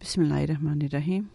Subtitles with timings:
[0.00, 1.30] Bismillahirrahmanirrahim.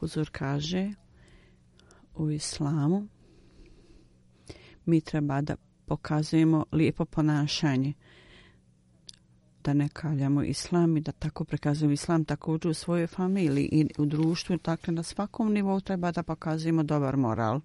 [0.00, 0.92] Huzur kaže
[2.14, 3.08] u islamu
[4.86, 5.56] mi treba da
[5.86, 7.92] pokazujemo lijepo ponašanje
[9.66, 14.06] da ne kaljamo islam i da tako prikazujemo islam također u svojoj familiji i u
[14.06, 14.58] društvu.
[14.64, 17.60] Dakle, na svakom nivou treba da pokazujemo dobar moral.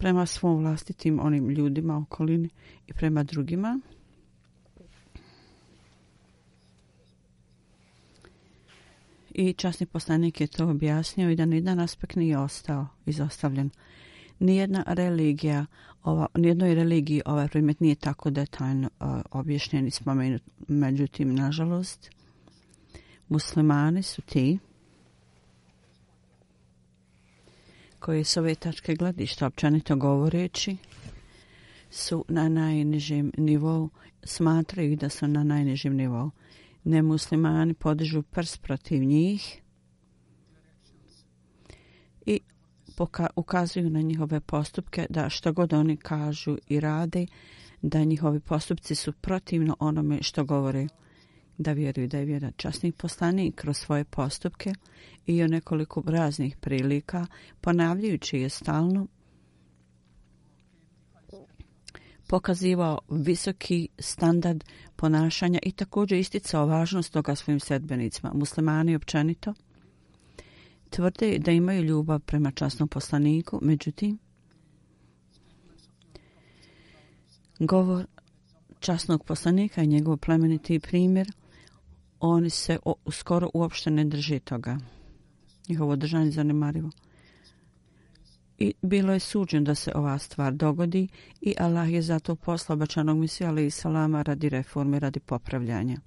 [0.00, 2.48] prema svom vlastitim onim ljudima okolini
[2.86, 3.80] i prema drugima.
[9.30, 13.70] I časni poslanik je to objasnio i da nijedan aspekt nije ostao izostavljen.
[14.38, 15.66] Nijedna religija,
[16.02, 20.42] ova, nijednoj religiji ovaj primjet nije tako detaljno uh, objašnjen i spomenut.
[20.68, 22.10] Međutim, nažalost,
[23.28, 24.58] muslimani su ti
[27.98, 30.76] koji s ove tačke gledišta općenito govoreći
[31.90, 33.90] su na najnižem nivou,
[34.22, 36.30] smatraju da su na najnižem nivou.
[36.84, 39.60] Nemuslimani podižu prst protiv njih
[42.26, 42.40] i
[43.00, 47.26] poka ukazuju na njihove postupke da što god oni kažu i rade,
[47.82, 50.88] da njihovi postupci su protivno onome što govore
[51.58, 54.72] da vjeruju da je vjera časnih poslanik kroz svoje postupke
[55.26, 57.26] i o nekoliko raznih prilika,
[57.60, 59.06] ponavljajući je stalno,
[62.28, 64.64] pokazivao visoki standard
[64.96, 68.32] ponašanja i također isticao važnost toga svojim sedbenicima.
[68.34, 69.54] Muslimani općenito
[70.90, 74.18] tvrde da imaju ljubav prema časnom poslaniku, međutim,
[77.58, 78.06] govor
[78.80, 81.32] časnog poslanika i njegov plemeniti primjer
[82.20, 84.78] oni se o, skoro uopšte ne drži toga.
[85.68, 86.90] Njihovo držanje zanemarivo.
[88.58, 91.08] I bilo je suđeno da se ova stvar dogodi
[91.40, 96.00] i Allah je zato poslao bačanog misija ali i salama radi reforme, radi popravljanja.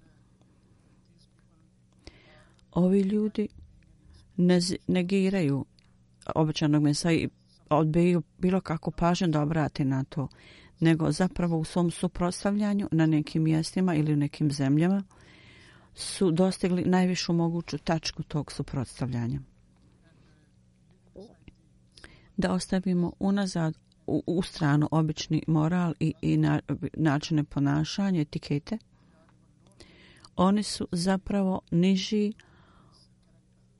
[2.72, 3.48] Ovi ljudi
[4.88, 5.66] negiraju
[6.36, 7.30] obećanog mesa i
[7.70, 10.28] odbiju bilo kako pažnje da obrati na to,
[10.80, 15.04] nego zapravo u svom suprostavljanju na nekim mjestima ili u nekim zemljama–
[15.96, 19.40] su dostigli najvišu moguću tačku tog suprotstavljanja.
[22.38, 23.78] Da ostavimo unazad
[24.08, 26.62] u, u stranu obični moral i, i na,
[26.94, 28.78] načine ponašanja, etikete,
[30.36, 32.34] oni su zapravo niži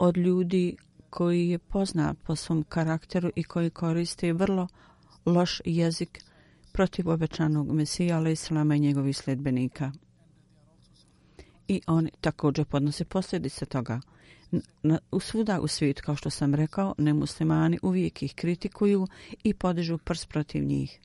[0.04, 0.76] od ljudi
[1.10, 4.68] koji je poznat po svom karakteru i koji koriste vrlo
[5.26, 6.24] loš jezik
[6.74, 9.92] protiv obećanog Mesija, ali islama i njegovih sledbenika
[11.68, 14.02] i oni također podnose posljedice toga.
[14.84, 19.08] Na, u svuda u svijetu, kao što sam rekao, nemuslimani uvijek ih kritikuju
[19.44, 21.00] i podižu prs protiv njih.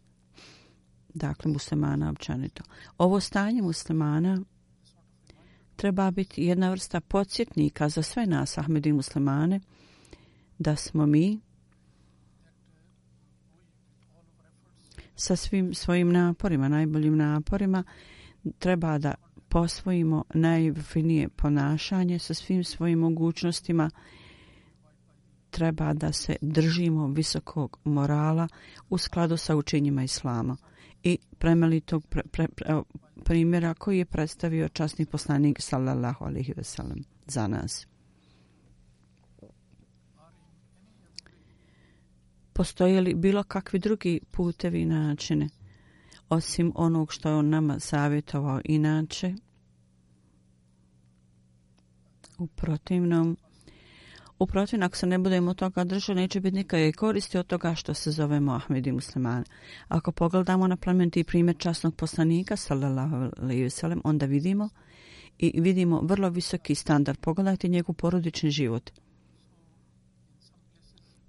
[1.15, 2.63] Dakle, muslimana općanito.
[2.99, 4.43] Ovo stanje muslimana
[5.79, 9.61] treba biti jedna vrsta podsjetnika za sve nas, Ahmedi muslimane,
[10.59, 11.41] da smo mi
[15.17, 17.85] sa svim svojim naporima, najboljim naporima,
[18.59, 19.15] treba da
[19.49, 23.91] posvojimo najfinije ponašanje sa svim svojim mogućnostima,
[25.51, 28.49] treba da se držimo visokog morala
[28.91, 30.57] u skladu sa učenjima Islama
[31.03, 32.83] i premelitog pre, pre, pre,
[33.25, 37.87] primjera koji je predstavio časni poslanik sallallahu alaihi ve sellem za nas.
[42.53, 45.49] Postoje li bilo kakvi drugi putevi i načine
[46.29, 49.35] osim onog što je on nama savjetovao inače?
[52.39, 53.37] U protivnom,
[54.39, 57.95] u protivno, ako se ne budemo toga držali, neće biti nikakve koristi od toga što
[57.95, 59.45] se zovemo Ahmedi muslimani.
[59.89, 64.69] Ako pogledamo na plementi primjer časnog poslanika, sallallahu alaihi wa onda vidimo
[65.39, 67.19] i vidimo vrlo visoki standard.
[67.19, 68.91] Pogledajte njegov porodični život.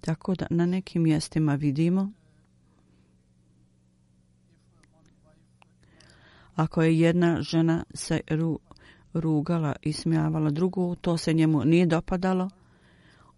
[0.01, 2.11] Tako da na nekim mjestima vidimo
[6.59, 8.59] ako je jedna žena se ru,
[9.13, 12.49] rugala i smijavala drugu, to se njemu nije dopadalo,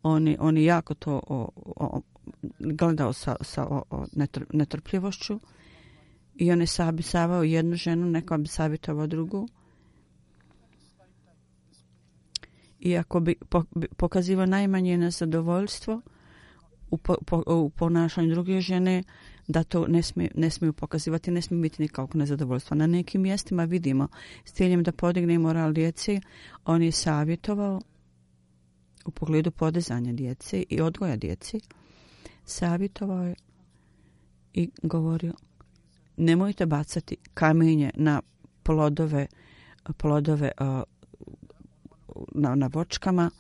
[0.04, 2.02] oni, oni jako to o, o,
[2.60, 5.40] gledao sa, sa o, o netr, netrpljivošću
[6.36, 9.48] i on je sabisavao jednu ženu, neko bi savjetovao drugu.
[12.80, 13.36] I ako bi
[13.98, 16.02] pokazivao najmanje nezadovoljstvo
[16.92, 19.04] u, po, po, u ponašanju druge žene,
[19.48, 22.78] da to ne, smije, ne smiju pokazivati, ne smije biti nikakvog nezadovoljstva.
[22.78, 24.08] Na nekim mjestima vidimo
[24.46, 26.22] s ciljem da podigne moral djeci,
[26.66, 27.82] on je savjetovao
[29.06, 31.60] u pogledu podizanja djece i odgoja djeci,
[32.46, 33.36] savjetovao je
[34.54, 35.34] i govorio
[36.18, 38.22] nemojte bacati kamenje na
[38.64, 39.28] plodove,
[39.98, 40.52] plodove
[42.32, 43.32] na, na vočkama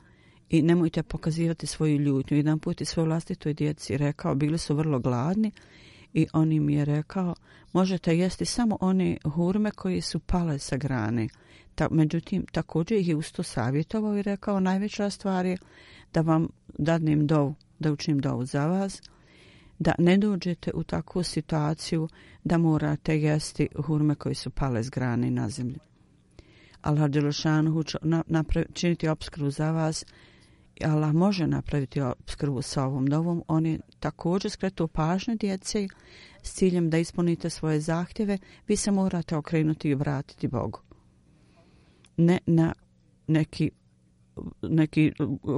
[0.50, 2.38] i nemojte pokazivati svoju ljutnju.
[2.38, 5.52] Jedan put i svoj vlastitoj djeci rekao, bili su vrlo gladni
[6.14, 7.36] i on im je rekao,
[7.74, 11.28] možete jesti samo one hurme koji su pale sa grane.
[11.75, 15.57] Ta, međutim, također ih je usto savjetovao i rekao, najveća stvar je
[16.13, 16.47] da vam
[16.77, 19.01] dadnem dovu, da učinim dovu za vas,
[19.79, 22.07] da ne dođete u takvu situaciju
[22.44, 25.79] da morate jesti hurme koji su pale s grane na zemlji.
[26.81, 27.83] Allah Đelešanu
[28.73, 30.06] činiti obskru za vas,
[30.83, 33.44] Allah može napraviti obskrbu sa ovom dovom.
[33.47, 35.88] On je također skretuo pažnje djece
[36.44, 38.38] s ciljem da ispunite svoje zahtjeve.
[38.68, 40.79] Vi se morate okrenuti i vratiti Bogu.
[42.18, 42.74] Ne na
[43.28, 43.72] neki
[44.62, 45.12] neki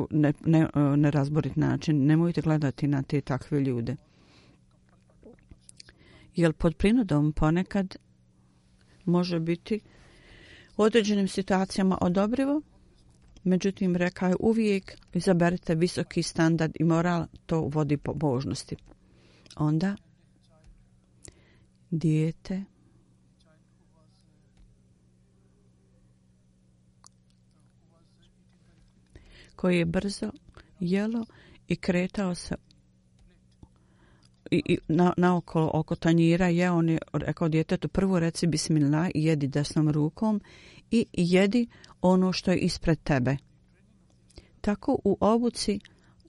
[0.10, 0.68] ne, ne,
[0.98, 2.06] nerazborit način.
[2.06, 3.96] Nemojte gledati na te takve ljude.
[6.36, 7.96] Jer pod prinudom ponekad
[9.06, 9.80] može biti
[10.78, 12.62] u određenim situacijama odobrivo,
[13.44, 18.76] Međutim, rekao je uvijek izaberite visoki standard i moral, to vodi po božnosti.
[19.56, 19.96] Onda,
[21.92, 22.64] dijete,
[29.64, 30.32] koji je brzo
[30.80, 31.26] jelo
[31.68, 32.56] i kretao se
[34.52, 39.10] i, i na, na oko, oko tanjira je on je rekao djetetu prvo reci bismillah
[39.16, 40.42] i jedi desnom rukom
[40.92, 41.68] i jedi
[42.02, 43.38] ono što je ispred tebe.
[44.62, 45.80] Tako u obuci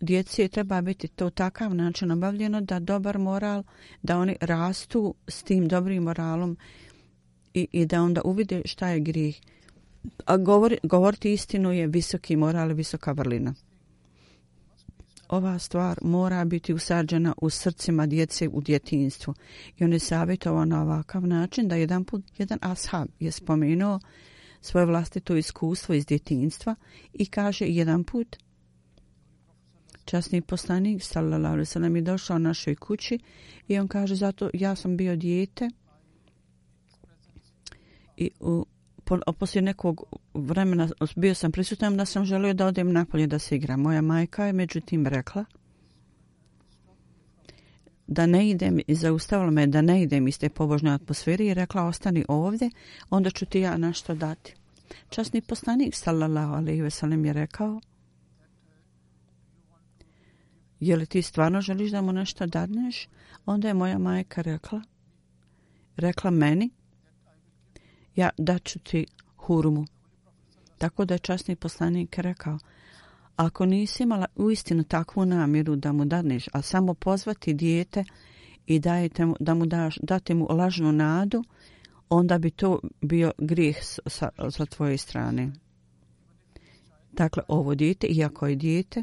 [0.00, 3.62] djeci treba biti to takav način obavljeno da dobar moral,
[4.02, 6.56] da oni rastu s tim dobrim moralom
[7.54, 9.40] i, i da onda uvide šta je grih.
[10.26, 13.54] A govori, govoriti istinu je visoki moral, visoka vrlina.
[15.28, 19.34] Ova stvar mora biti usađena u srcima djece u djetinstvu.
[19.78, 24.00] I on je savjetovao na ovakav način da jedan put, jedan ashab je spomenuo
[24.60, 26.74] svoje vlastito iskustvo iz djetinstva
[27.12, 28.36] i kaže jedan put
[30.04, 33.18] časni poslanik sallallahu alejhi ve sellem je došao našoj kući
[33.68, 35.70] i on kaže zato ja sam bio dijete
[38.16, 38.66] i u
[39.04, 40.02] po, poslije nekog
[40.34, 43.80] vremena bio sam prisutan da sam želio da odem napolje da se igram.
[43.80, 45.44] Moja majka je međutim rekla
[48.06, 51.82] da ne idem i zaustavila me da ne idem iz te pobožne atmosfere i rekla
[51.82, 52.70] ostani ovdje,
[53.10, 54.54] onda ću ti ja nešto dati.
[55.08, 57.80] Časni poslanik sallallahu alaihi ve sellem je rekao
[60.80, 63.08] Je li ti stvarno želiš da mu nešto dadneš?
[63.46, 64.82] Onda je moja majka rekla
[65.96, 66.70] rekla meni
[68.16, 69.06] ja daću ti
[69.36, 69.86] hurmu.
[70.78, 72.58] Tako da je časni poslanik rekao
[73.36, 78.04] ako nisi imala uistinu takvu namjeru da mu dadneš, a samo pozvati dijete
[78.66, 81.44] i dajete mu, da mu daš, date mu lažnu nadu,
[82.08, 85.52] onda bi to bio grijeh sa, sa tvoje strane.
[87.12, 89.02] Dakle, ovo dijete, iako je dijete,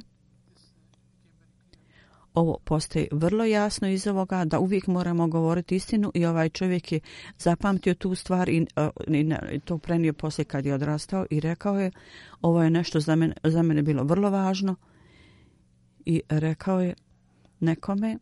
[2.34, 7.00] ovo postaje vrlo jasno iz ovoga da uvijek moramo govoriti istinu i ovaj čovjek je
[7.38, 11.80] zapamtio tu stvar i, e, i, i to prenio poslije kad je odrastao i rekao
[11.80, 11.92] je
[12.42, 14.76] ovo je nešto za mene, za mene bilo vrlo važno
[16.06, 16.94] i rekao je
[17.60, 18.18] nekome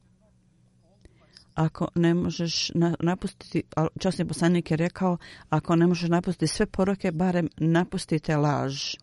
[1.56, 3.64] ako ne možeš napustiti,
[4.00, 5.18] časni poslanik je rekao,
[5.50, 8.96] ako ne možeš napustiti sve poroke, barem napustite laž.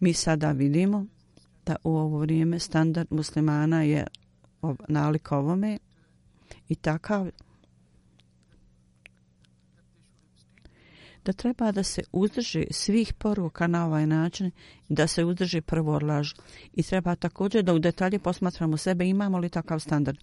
[0.00, 1.06] Mi sada vidimo
[1.66, 4.06] da u ovo vrijeme standard muslimana je
[4.88, 5.78] nalik ovome
[6.68, 7.30] i takav
[11.24, 14.50] da treba da se uzdrži svih poruka na ovaj način
[14.88, 16.32] i da se uzdrži prvo laž.
[16.72, 20.18] I treba također da u detalje posmatramo sebe imamo li takav standard.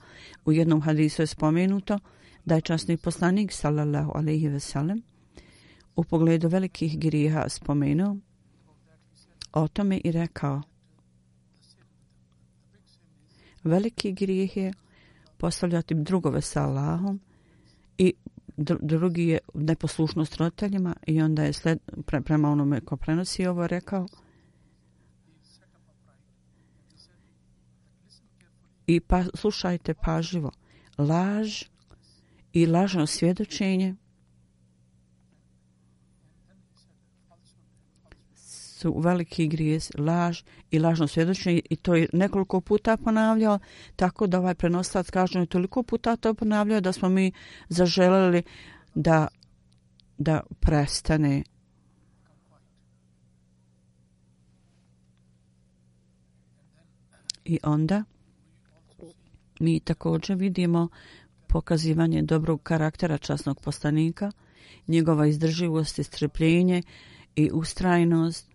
[0.45, 1.99] U jednom hadisu je spomenuto
[2.45, 5.01] da je časni poslanik sallallahu alaihi ve sellem
[5.95, 8.17] u pogledu velikih griha spomenuo
[9.53, 10.61] o tome i rekao
[13.63, 14.73] veliki grijeh je
[15.37, 17.19] postavljati drugove sa Allahom
[17.97, 18.13] i
[18.81, 24.07] drugi je neposlušnost roditeljima i onda je sled, pre, prema onome ko prenosi ovo rekao.
[28.87, 30.51] I pa, slušajte pažljivo.
[30.97, 31.63] Laž
[32.53, 33.95] i lažno svjedočenje
[38.79, 43.59] su veliki grijez, laž i lažno svjedočenje i to je nekoliko puta ponavljao,
[43.95, 47.31] tako da ovaj prenostac kaže je toliko puta to ponavljao da smo mi
[47.69, 48.43] zaželjeli
[48.95, 49.27] da,
[50.17, 51.43] da prestane.
[57.45, 58.03] I onda
[59.59, 60.87] mi također vidimo
[61.47, 64.31] pokazivanje dobrog karaktera časnog postanika,
[64.87, 66.83] njegova izdrživost i strpljenje
[67.35, 68.48] i ustrajnost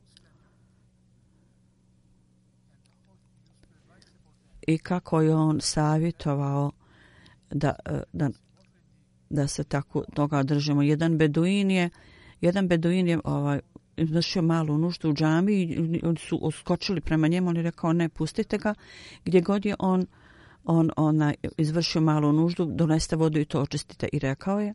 [4.67, 6.71] i kako je on savjetovao
[7.51, 8.31] da, e, da,
[9.31, 10.83] da se tako toga držimo.
[10.83, 11.91] Jedan beduin je,
[12.41, 13.61] jedan beduin je ovaj,
[13.97, 18.09] izvršio malu nuždu u džami i oni su oskočili prema njemu, on je rekao ne,
[18.09, 18.75] pustite ga.
[19.25, 20.07] Gdje god je on,
[20.65, 24.09] on ona, izvršio malu nuždu, doneste vodu i to očistite.
[24.13, 24.75] I rekao je,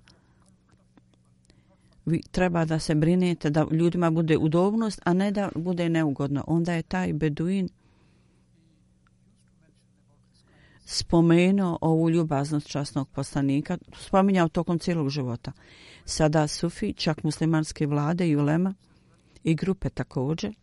[2.05, 6.43] vi treba da se brinete da ljudima bude udobnost, a ne da bude neugodno.
[6.47, 7.69] Onda je taj beduin
[10.91, 15.51] spomenuo ovu ljubaznost časnog poslanika, spominjao tokom cijelog života.
[16.05, 18.73] Sada Sufi, čak muslimanske vlade i ulema
[19.43, 20.55] i grupe također,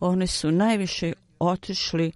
[0.00, 2.12] oni su najviše otišli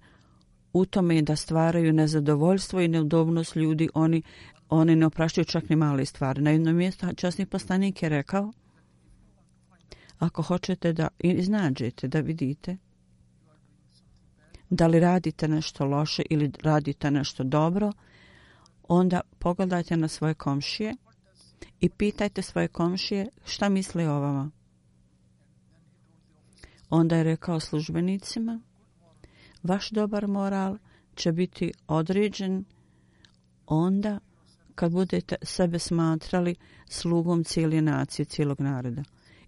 [0.73, 4.21] u tome da stvaraju nezadovoljstvo i neudobnost ljudi, oni,
[4.69, 6.41] oni ne opraštaju čak ni male stvari.
[6.41, 8.51] Na jednom mjestu časni poslanik je rekao,
[10.19, 12.77] ako hoćete da iznađete, da vidite,
[14.69, 17.91] da li radite nešto loše ili radite nešto dobro,
[18.83, 20.95] onda pogledajte na svoje komšije
[21.79, 24.51] i pitajte svoje komšije šta misle o vama.
[26.89, 28.61] Onda je rekao službenicima,
[29.63, 30.77] vaš dobar moral
[31.15, 32.65] će biti određen
[33.65, 34.19] onda
[34.75, 36.55] kad budete sebe smatrali
[36.89, 39.03] slugom cijele nacije, cijelog naroda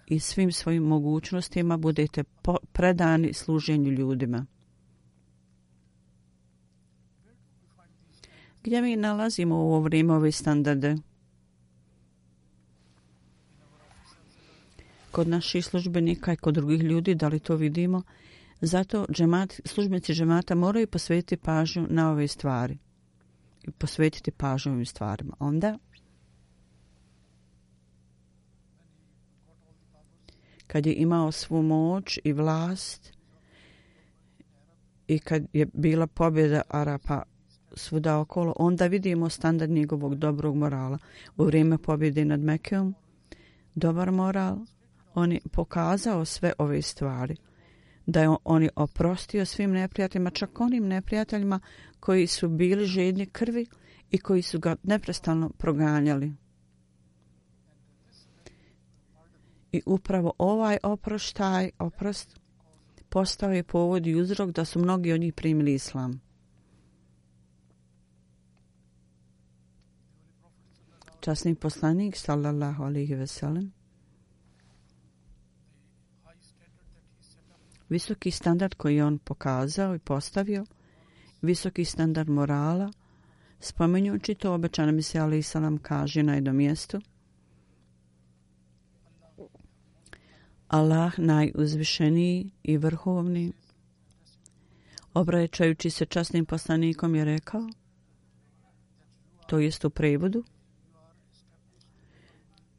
[0.08, 2.24] i svim svojim mogućnostima budete
[2.72, 4.46] predani služenju ljudima.
[8.70, 10.96] Gdje mi nalazimo u ovo vrijeme ove standarde?
[15.12, 18.02] Kod naših službenika i kod drugih ljudi, da li to vidimo?
[18.62, 22.78] Zato džemat, službenici džemata moraju posvetiti pažnju na ove stvari.
[23.64, 25.34] I posvetiti pažnju ovim stvarima.
[25.40, 25.78] Onda,
[30.68, 33.14] kad je imao svu moć i vlast
[35.08, 37.24] i kad je bila pobjeda Arapa
[37.74, 40.98] svuda okolo, onda vidimo standard njegovog dobrog morala.
[41.38, 42.96] U vrijeme pobjede nad Mekeom,
[43.76, 44.58] dobar moral,
[45.14, 47.36] on je pokazao sve ove stvari.
[48.06, 51.60] Da je on je oprostio svim neprijateljima, čak onim neprijateljima
[52.00, 53.66] koji su bili žedni krvi
[54.12, 56.34] i koji su ga neprestano proganjali.
[59.72, 62.40] I upravo ovaj oproštaj, oprost,
[63.10, 66.29] postao je povod i uzrok da su mnogi od njih primili islam.
[71.20, 73.72] Časni poslanik sallallahu alejhi ve sellem.
[77.90, 80.66] Visoki standard koji on pokazao i postavio
[81.42, 82.92] visoki standard morala
[83.60, 87.02] spomenjući to obećano mi se Ali salam kaže na jednom mjestu.
[90.68, 93.54] Allah najuzvišeniji i vrhovni,
[95.14, 97.70] obraćajući se časnim poslanikom je rekao,
[99.48, 100.44] to jest u prevodu,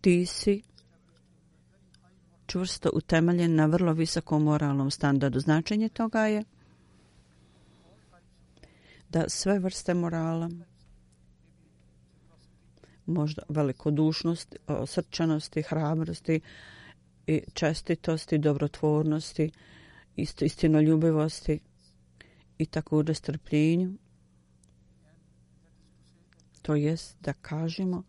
[0.01, 0.63] ti si
[2.47, 5.41] čvrsto utemeljen na vrlo visokom moralnom standardu.
[5.41, 6.45] Značenje toga je
[9.09, 10.51] da sve vrste morala,
[13.07, 16.41] možda velikodušnost, srčanosti, hrabrosti,
[17.27, 19.51] i čestitosti, dobrotvornosti,
[20.17, 21.61] isto istinoljubivosti
[22.59, 23.93] i također strpljenju.
[26.63, 28.03] To jest da kažemo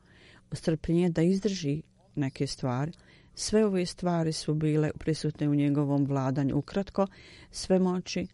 [0.52, 1.82] strpljenje da izdrži
[2.16, 2.92] neke stvari.
[3.36, 6.58] Sve ove stvari su bile prisutne u njegovom vladanju.
[6.58, 7.08] Ukratko,
[7.52, 8.28] sve moći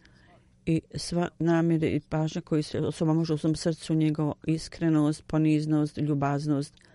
[0.66, 5.98] i sva namjere i pažnja koji se osoba može u svom srcu njegovo iskrenost, poniznost,
[5.98, 6.74] ljubaznost–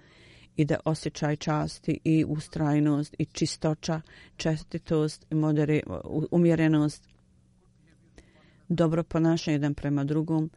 [0.55, 4.01] i da osjećaj časti i ustrajnost i čistoća,
[4.35, 5.81] čestitost, modere,
[6.31, 7.07] umjerenost,
[8.69, 10.51] dobro ponašanje jedan prema drugom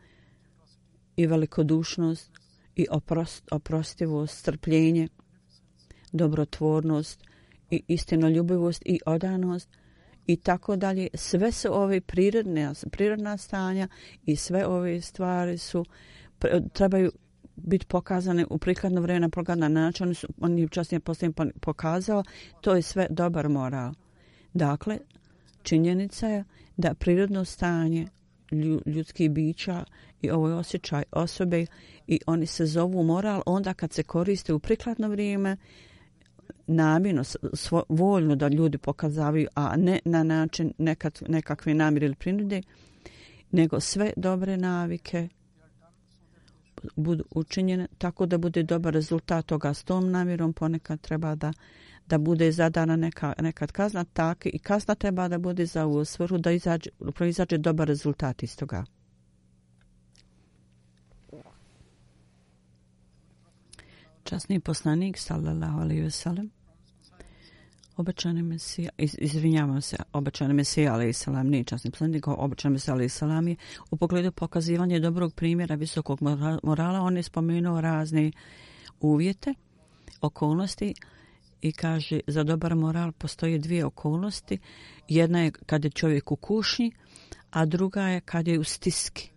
[1.16, 2.30] i velikodušnost
[2.76, 5.08] i oprost, oprostivost, strpljenje,
[6.12, 7.24] dobrotvornost
[7.70, 9.68] i istinoljubivost i odanost
[10.26, 11.08] i tako dalje.
[11.14, 13.88] Sve su ove prirodne, prirodna stanja
[14.24, 15.84] i sve ove stvari su
[16.72, 17.12] trebaju
[17.56, 20.06] biti pokazane u prikladno vrijeme na prokladan način.
[20.06, 22.24] Oni su, on je časnije poslije pokazao.
[22.60, 23.92] To je sve dobar moral.
[24.54, 24.98] Dakle,
[25.62, 26.44] činjenica je
[26.76, 28.06] da prirodno stanje
[28.86, 29.84] ljudskih bića
[30.22, 31.66] i ovaj osjećaj osobe
[32.06, 35.56] i oni se zovu moral onda kad se koriste u prikladno vrijeme
[36.66, 37.22] namjerno,
[37.88, 42.62] voljno da ljudi pokazavaju, a ne na način nekad, nekakve namjere ili prinude,
[43.50, 45.28] nego sve dobre navike
[46.96, 51.52] budu učinjene tako da bude dobar rezultat toga s tom namjerom ponekad treba da
[52.08, 56.38] da bude zadana neka, nekad kazna tak i kazna treba da bude za ovu svrhu
[56.38, 58.84] da izađe, proizađe dobar rezultat iz toga.
[64.26, 66.50] Časni poslanik, sallallahu alaihi ve sellem,
[67.96, 72.94] obećani Mesija, iz, izvinjavam se, obećani Mesija, ali i salam, nije časni poslanik, obećani Mesija,
[72.94, 73.56] ali i salam je
[73.90, 76.18] u pogledu pokazivanja dobrog primjera visokog
[76.62, 78.32] morala, on je spomenuo razne
[79.00, 79.54] uvjete,
[80.20, 80.94] okolnosti
[81.62, 84.58] i kaže za dobar moral postoje dvije okolnosti.
[85.08, 86.92] Jedna je kad je čovjek u kušnji,
[87.50, 89.30] a druga je kad je u stiski.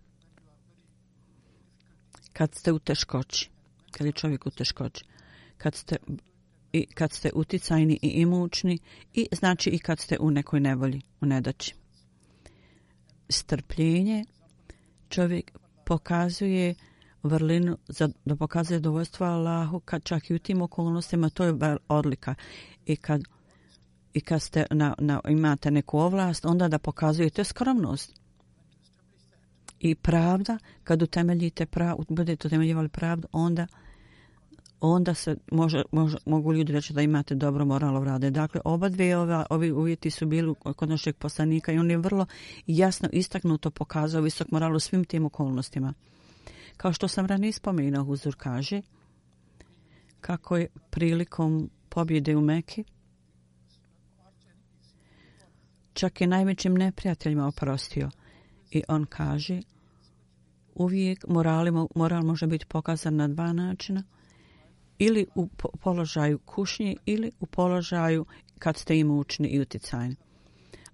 [2.32, 3.50] Kad ste u teškoći.
[3.90, 5.04] Kad je čovjek u teškoći.
[5.58, 5.96] Kad ste
[6.72, 8.78] i kad ste uticajni i imućni
[9.14, 11.74] i znači i kad ste u nekoj nevolji, u nedaći.
[13.28, 14.24] Strpljenje
[15.08, 15.52] čovjek
[15.84, 16.74] pokazuje
[17.22, 21.54] vrlinu za, da pokazuje dovoljstvo Allahu kad čak i u tim okolnostima to je
[21.88, 22.34] odlika
[22.86, 23.22] i kad
[24.12, 28.19] i kad ste na, na, imate neku ovlast onda da pokazujete skromnost
[29.80, 33.66] i pravda kad utemeljite prav, budete utemeljivali pravdu onda
[34.80, 38.30] onda se može, može, mogu ljudi reći da imate dobro moralo rade.
[38.30, 42.26] Dakle, oba dve ova, ovi uvjeti su bili kod našeg poslanika i on je vrlo
[42.66, 45.94] jasno istaknuto pokazao visok moral u svim tim okolnostima.
[46.76, 48.82] Kao što sam ranije spomenuo, Huzur kaže
[50.20, 52.84] kako je prilikom pobjede u Meki
[55.92, 58.10] čak i najvećim neprijateljima oprostio.
[58.70, 59.60] I on kaže
[60.74, 64.02] uvijek morali, moral može biti pokazan na dva načina–
[65.00, 65.48] ili u
[65.82, 68.26] položaju kušnje ili u položaju
[68.58, 70.16] kad ste imućni i uticajni.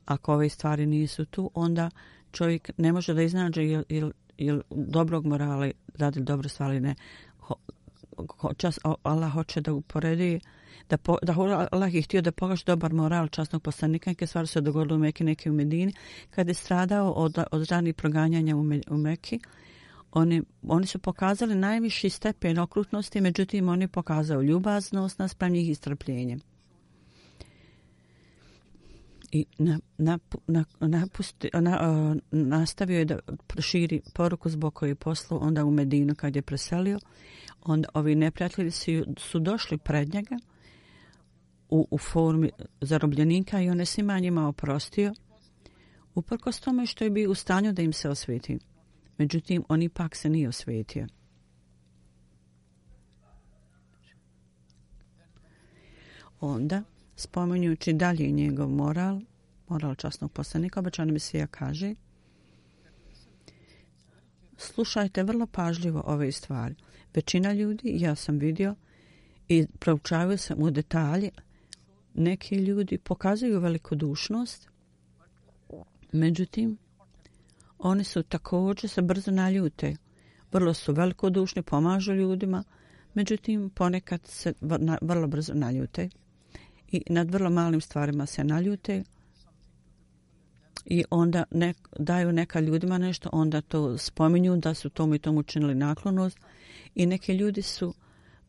[0.05, 1.91] Ako ove stvari nisu tu, onda
[2.33, 6.95] čovjek ne može da iznađe ili, ili, jel dobrog morala radi dobro stvari ne.
[7.39, 7.55] Ho,
[8.39, 10.41] ho, čas, Allah hoće da uporedi
[10.89, 11.35] da, po, da
[11.71, 15.25] Allah je htio da pokaže dobar moral časnog poslanika, neke stvari se dogodile u Mekke,
[15.25, 15.93] neke u Medini,
[16.31, 19.41] kada je stradao od, od ranih proganjanja u, Me, u Meki,
[20.13, 26.39] oni, oni su pokazali najviši stepen okrutnosti, međutim oni pokazao ljubaznost naspram njih i strpljenje.
[29.33, 33.19] I na, na, na, napusti, na, uh, nastavio je da
[33.59, 36.99] širi poruku zbog koje je poslao onda u Medinu kad je preselio.
[37.63, 40.37] Onda ovi neprijatelji su, su došli pred njega
[41.69, 42.51] u, u formi
[42.81, 45.15] zarobljenika i on je svima njima oprostio
[46.15, 48.59] uprkos tome što je bio u stanju da im se osveti.
[49.19, 51.07] Međutim, on ipak se nije osvetio.
[56.41, 56.83] Onda,
[57.17, 59.21] spomenjući dalje njegov moral,
[59.69, 61.95] moral časnog poslanika, obećan mi se ja kaže,
[64.57, 66.75] slušajte vrlo pažljivo ove stvari.
[67.15, 68.75] Većina ljudi, ja sam vidio,
[69.49, 71.31] i proučavio sam u detalje,
[72.19, 74.69] Neki ljudi pokazuju velikodušnost,
[76.13, 76.79] međutim,
[77.79, 79.97] oni su također se brzo naljute.
[80.53, 82.65] Vrlo su velikodušni, pomažu ljudima,
[83.15, 84.53] međutim, ponekad se
[85.01, 86.09] vrlo brzo naljute
[86.93, 89.05] i nad vrlo malim stvarima se naljute
[90.85, 95.37] i onda ne, daju neka ljudima nešto, onda to spominju da su tom i tom
[95.37, 96.39] učinili naklonost
[96.95, 97.95] i neki ljudi su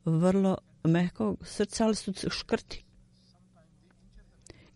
[0.05, 2.86] vrlo mehkog srca, ali su škrti.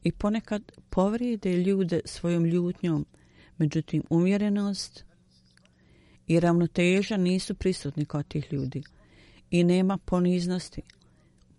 [0.04, 3.06] I ponekad povrijede ljude svojom ljutnjom,
[3.58, 5.06] međutim umjerenost
[6.28, 8.84] i ravnoteža nisu prisutni kod tih ljudi
[9.52, 10.82] i nema poniznosti.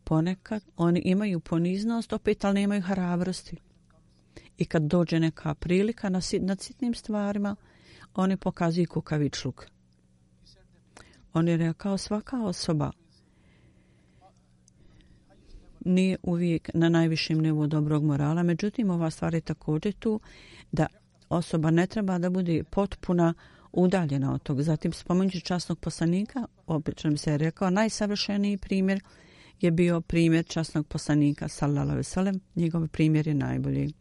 [0.04, 3.56] Ponekad oni imaju poniznost, opet ali nemaju hrabrosti.
[4.58, 7.56] I kad dođe neka prilika na, na sitnim stvarima,
[8.14, 9.66] oni pokazuju kukavičluk.
[11.32, 12.90] On je rekao svaka osoba
[15.84, 20.20] nije uvijek na najvišem nivou dobrog morala, međutim ova stvar je također tu
[20.72, 20.86] da
[21.28, 23.34] osoba ne treba da bude potpuna
[23.72, 24.62] udaljena od tog.
[24.62, 29.00] Zatim spomenući časnog poslanika, obično se je rekao, najsavršeniji primjer
[29.60, 33.92] je bio primjer časnog poslanika, sallallahu veselem, njegov primjer je najbolji.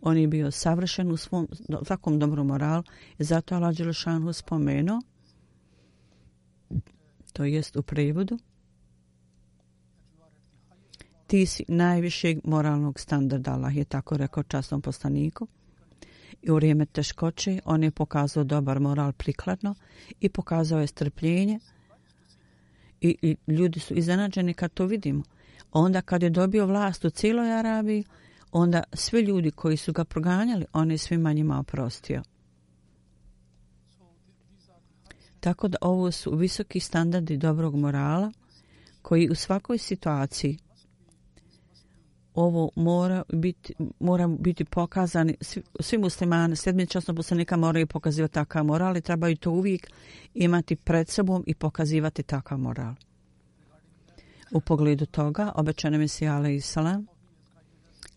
[0.00, 1.48] On je bio savršen u svom
[1.86, 2.82] svakom dobrom moralu
[3.18, 5.00] i zato Allah Đelešanu spomenuo,
[7.32, 8.38] to jest u prevodu,
[11.30, 15.46] ti si najvišeg moralnog standarda, Allah je tako rekao časnom poslaniku.
[16.42, 19.74] I u vrijeme teškoće on je pokazao dobar moral prikladno
[20.20, 21.58] i pokazao je strpljenje.
[23.00, 25.22] I, i ljudi su iznenađeni kad to vidimo.
[25.72, 28.04] Onda kad je dobio vlast u cijeloj Arabiji,
[28.52, 32.22] onda svi ljudi koji su ga proganjali, on je svima njima oprostio.
[35.40, 38.32] Tako da ovo su visoki standardi dobrog morala
[39.02, 40.58] koji u svakoj situaciji
[42.34, 48.64] ovo mora biti, mora biti pokazani, svi, svi muslimani, sedmi časno poslanika moraju pokazivati takav
[48.64, 49.90] moral i trebaju to uvijek
[50.34, 52.94] imati pred sobom i pokazivati takav moral.
[54.52, 57.02] U pogledu toga, obećane Mesija Ale Isala,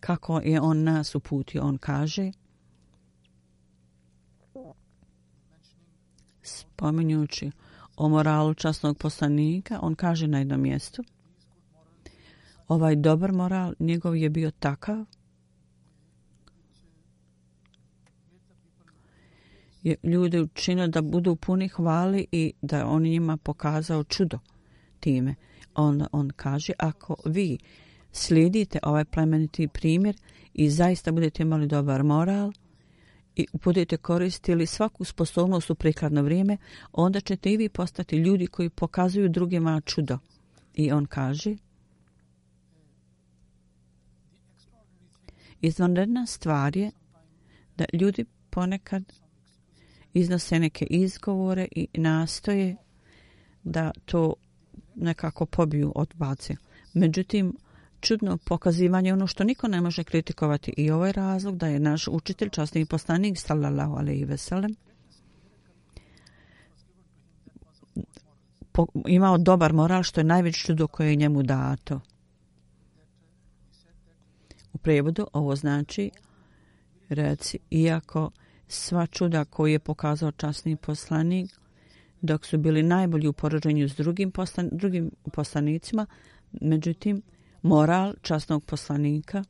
[0.00, 2.32] kako je on nas uputio, on kaže,
[6.42, 7.50] spominjući
[7.96, 11.04] o moralu časnog poslanika, on kaže na jednom mjestu,
[12.74, 15.04] ovaj dobar moral njegov je bio takav
[19.84, 24.38] je ljude učinio da budu puni hvali i da on njima pokazao čudo
[25.00, 25.34] time.
[25.74, 27.58] On, on kaže, ako vi
[28.12, 30.16] slijedite ovaj plemeniti primjer
[30.54, 32.52] i zaista budete imali dobar moral
[33.36, 36.56] i budete koristili svaku sposobnost u prikladno vrijeme,
[36.92, 40.18] onda ćete i vi postati ljudi koji pokazuju drugima čudo.
[40.74, 41.56] I on kaže,
[45.64, 46.90] Izvanredna stvar je
[47.76, 49.12] da ljudi ponekad
[50.12, 52.76] iznose neke izgovore i nastoje
[53.62, 54.34] da to
[54.94, 56.56] nekako pobiju od bace.
[56.94, 57.56] Međutim,
[58.00, 62.48] čudno pokazivanje ono što niko ne može kritikovati i ovaj razlog da je naš učitelj,
[62.50, 64.74] častni poslanik, sallallahu alaihi veselem,
[69.06, 72.00] imao dobar moral što je najveće čudo koje je njemu dato.
[74.84, 76.10] Prevodu ovo znači
[77.08, 78.30] reci, iako
[78.68, 81.50] sva čuda koje je pokazao časni poslanik,
[82.20, 86.06] dok su bili najbolji u poraženju s drugim, poslan, drugim poslanicima,
[86.52, 87.22] međutim,
[87.62, 89.44] moral časnog poslanika,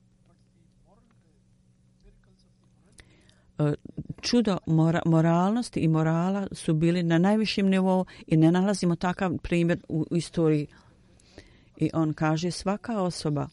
[3.58, 3.74] e,
[4.20, 9.78] čudo mora, moralnosti i morala su bili na najvišim nivou i ne nalazimo takav primjer
[9.88, 10.66] u istoriji.
[11.76, 13.48] I on kaže svaka osoba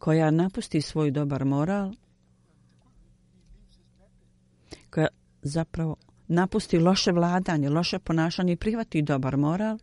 [0.00, 1.92] koja napusti svoj dobar moral,
[4.90, 5.08] koja
[5.42, 5.96] zapravo
[6.28, 9.78] napusti loše vladanje, loše ponašanje i prihvati dobar moral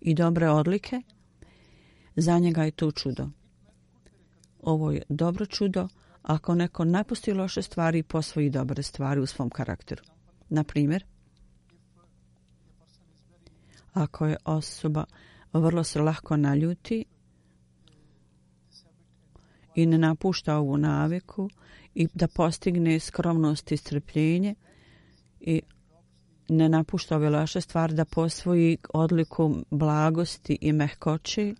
[0.00, 1.02] i dobre odlike,
[2.16, 3.28] za njega je to čudo.
[4.60, 5.88] Ovo je dobro čudo
[6.22, 10.02] ako neko napusti loše stvari i posvoji dobre stvari u svom karakteru.
[10.48, 11.04] Na primjer,
[13.92, 15.04] ako je osoba
[15.52, 17.04] vrlo se lahko naljuti
[19.76, 21.50] i ne napušta ovu naviku
[21.94, 24.54] i da postigne skromnost i strpljenje
[25.40, 25.62] i
[26.48, 31.54] ne napušta ove loše stvari da posvoji odliku blagosti i mehkoći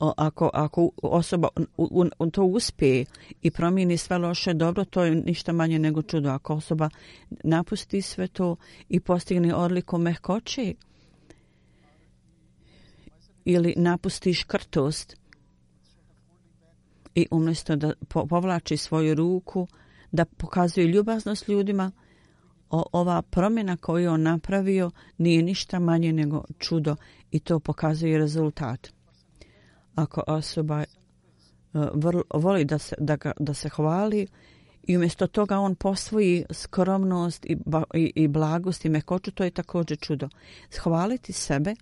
[0.00, 3.04] O, ako, ako osoba u, u, to uspije
[3.42, 6.30] i promijeni sve loše dobro, to je ništa manje nego čudo.
[6.30, 6.90] Ako osoba
[7.44, 8.56] napusti sve to
[8.88, 10.74] i postigne odliku mehkoće,
[13.46, 15.16] ili napustiš škrtost
[17.14, 19.66] i umjesto da povlači svoju ruku,
[20.12, 21.90] da pokazuje ljubaznost ljudima,
[22.70, 26.96] o, ova promjena koju on napravio nije ništa manje nego čudo
[27.30, 28.88] i to pokazuje rezultat.
[29.94, 30.86] Ako osoba e,
[31.94, 34.26] vrlo, voli da se, da, ga, da se hvali
[34.82, 39.50] i umjesto toga on posvoji skromnost i, ba, i, i blagost i mekoću, to je
[39.50, 40.28] također čudo.
[40.82, 41.74] Hvaliti sebe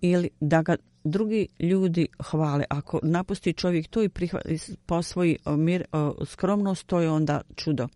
[0.00, 2.64] ili da ga drugi ljudi hvale.
[2.70, 5.84] Ako napusti čovjek to i prihvati, posvoji mir,
[6.26, 7.88] skromnost, to je onda čudo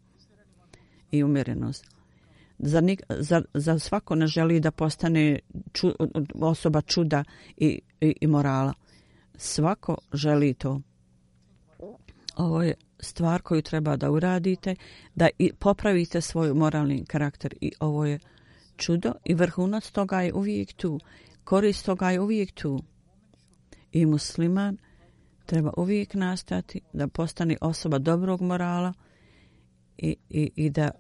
[1.11, 1.87] i umjerenost.
[2.59, 5.39] Za, nik, za, za svako ne želi da postane
[5.73, 5.91] ču,
[6.41, 7.25] osoba čuda
[7.57, 8.73] i, i, i morala.
[9.37, 10.81] Svako želi to.
[12.37, 14.75] Ovo je stvar koju treba da uradite,
[15.15, 18.19] da i popravite svoj moralni karakter i ovo je
[18.77, 21.01] čudo i vrhunac toga je uvijek tu.
[21.45, 22.83] Korist toga je uvijek tu
[23.93, 24.77] i musliman
[25.47, 28.93] treba uvijek nastati da postane osoba dobrog morala
[29.99, 30.91] i, i, i da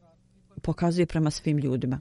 [0.62, 1.98] pokazuje prema svim ljudima.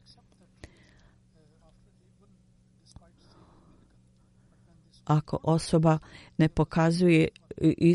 [5.06, 6.00] Ako osoba
[6.38, 7.28] ne pokazuje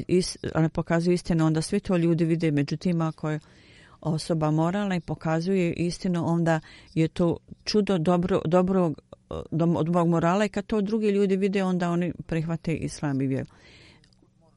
[0.09, 2.51] is, ne pokazuje istinu, onda svi to ljudi vide.
[2.51, 3.41] Međutim, ako je
[4.01, 6.61] osoba moralna i pokazuje istinu, onda
[6.95, 9.01] je to čudo dobro, dobrog
[9.51, 13.51] od mog morala i kad to drugi ljudi vide, onda oni prihvate islam i vjeru.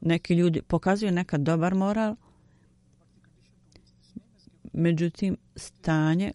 [0.00, 2.16] Neki ljudi pokazuju nekad dobar moral,
[4.72, 6.32] međutim, stanje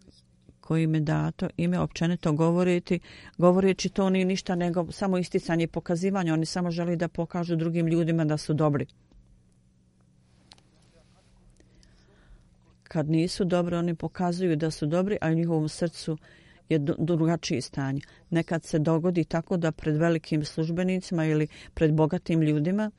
[0.67, 3.00] koji im je dato, ime općenito govoriti,
[3.38, 6.34] govoreći to nije ništa nego samo isticanje i pokazivanje.
[6.34, 8.86] Oni samo želi da pokažu drugim ljudima da su dobri.
[12.84, 16.17] Kad nisu dobri, oni pokazuju da su dobri, a u njihovom srcu
[16.69, 18.01] je drugačije stanje.
[18.30, 22.91] Nekad se dogodi tako da pred velikim službenicima ili pred bogatim ljudima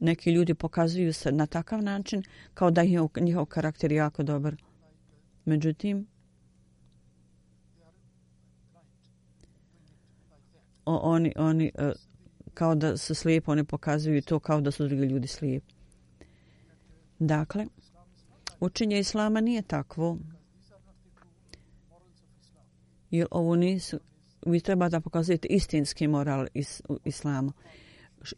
[0.00, 2.22] neki ljudi pokazuju se na takav način
[2.54, 4.56] kao da je njihov karakter jako dobar.
[5.44, 6.06] Međutim,
[10.84, 11.92] o, oni, oni e,
[12.54, 15.74] kao da su slijepi, oni pokazuju to kao da su drugi ljudi slijepi.
[17.18, 17.66] Dakle,
[18.60, 20.18] učenje Islama nije takvo
[23.10, 23.98] jer ovo nisu,
[24.46, 27.52] vi treba da pokazujete istinski moral is, u islamu.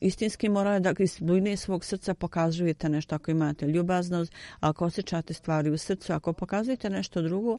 [0.00, 5.34] Istinski moral je da iz dujne svog srca pokazujete nešto ako imate ljubaznost, ako osjećate
[5.34, 7.58] stvari u srcu, ako pokazujete nešto drugo,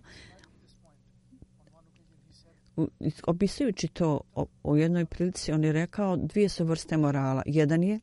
[3.28, 4.22] opisujući to
[4.64, 7.44] o jednoj prilici, on je rekao dvije su vrste morala.
[7.46, 8.00] Jedan je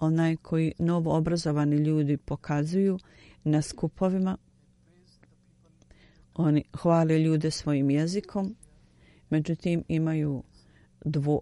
[0.00, 2.98] onaj koji novo obrazovani ljudi pokazuju
[3.44, 4.36] na skupovima
[6.38, 8.56] oni hvale ljude svojim jezikom,
[9.30, 10.42] međutim imaju
[11.04, 11.40] dvo,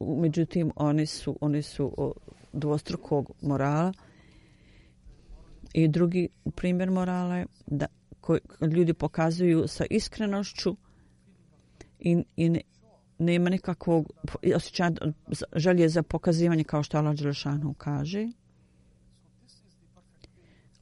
[0.00, 2.14] međutim oni su oni su
[2.52, 3.92] dvostrukog morala.
[5.72, 7.86] I drugi primjer morala je da
[8.20, 8.40] koji
[8.72, 10.76] ljudi pokazuju sa iskrenošću
[11.98, 12.60] i, i ne,
[13.18, 14.10] nema nikakvog
[14.56, 14.96] osjećanja
[15.56, 18.28] želje za pokazivanje kao što Allah Đelešanu kaže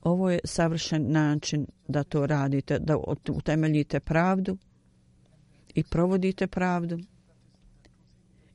[0.03, 2.97] ovo je savršen način da to radite, da
[3.29, 4.57] utemeljite pravdu
[5.75, 6.99] i provodite pravdu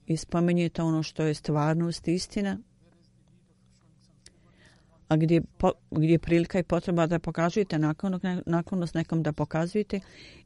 [0.07, 2.57] i spomenjite ono što je stvarnost istina,
[5.07, 7.79] a gdje, po, gdje je prilika i potreba da pokazujete
[8.45, 9.99] naklonost nekom da pokazujete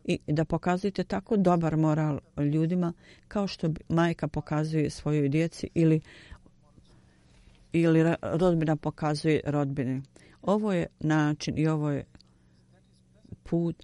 [0.03, 2.93] i da pokazujete tako dobar moral ljudima
[3.27, 6.01] kao što majka pokazuje svojoj djeci ili
[7.71, 10.01] ili rodbina pokazuje rodbine.
[10.47, 12.05] Ovo je način i ovo je
[13.43, 13.83] put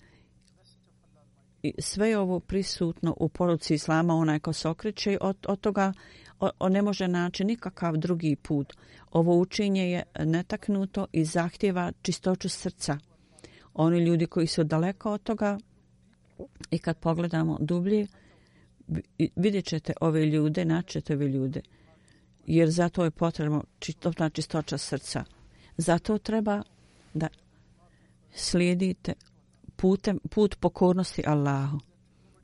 [1.64, 5.94] i sve je ovo prisutno u poruci Islama, onaj ko se okreće od, od toga
[6.60, 8.74] on ne može naći nikakav drugi put.
[9.12, 12.98] Ovo učenje je netaknuto i zahtjeva čistoću srca.
[13.74, 15.58] Oni ljudi koji su daleko od toga
[16.72, 18.08] i kad pogledamo dublje,
[19.36, 21.62] vidjet ćete ove ljude, naćete ove ljude,
[22.46, 25.24] jer zato je potrebno čistotna znači čistoća srca.
[25.78, 26.64] Zato treba
[27.14, 27.28] da
[28.34, 29.14] slijedite
[29.76, 31.80] putem, put pokornosti Allahu.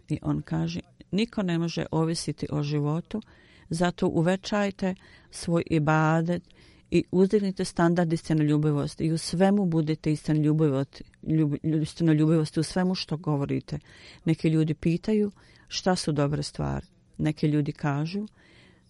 [0.09, 0.79] I on kaže,
[1.11, 3.21] niko ne može ovisiti o životu,
[3.69, 4.95] zato uvećajte
[5.31, 6.43] svoj ibadet
[6.91, 12.63] i uzdignite standard istine ljubivosti i u svemu budete istine ljubivosti, ljub, istine ljubivosti u
[12.63, 13.79] svemu što govorite.
[14.25, 15.31] Neki ljudi pitaju
[15.67, 16.85] šta su dobre stvari.
[17.17, 18.27] Neki ljudi kažu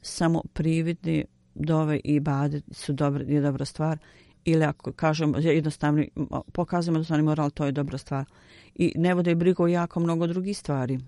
[0.01, 1.25] samo prividni
[1.55, 3.97] dove i ibadet su dobre, je dobra stvar
[4.51, 6.09] ili ako kažemo jednostavni,
[6.53, 8.25] pokazujemo da su moral, to je dobra stvar.
[8.75, 10.99] I ne vode brigu jako mnogo drugih stvari.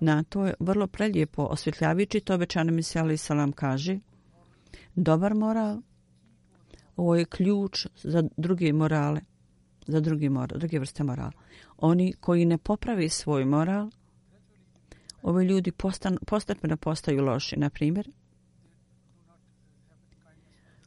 [0.00, 3.98] Na to je vrlo prelijepo osvjetljavajući to obećano mi se Salam kaže
[4.94, 5.80] dobar moral
[6.96, 9.20] ovo je ključ za druge morale
[9.86, 11.32] za drugi moral, druge vrste morala.
[11.78, 13.90] Oni koji ne popravi svoj moral,
[15.22, 17.56] ovi ljudi postan, postepeno postaju loši.
[17.56, 18.10] Na primjer,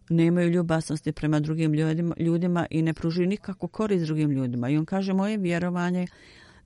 [0.09, 4.69] nemaju ljubasnosti prema drugim ljudima, ljudima i ne pružuju nikakvu korist drugim ljudima.
[4.69, 6.07] I on kaže, moje vjerovanje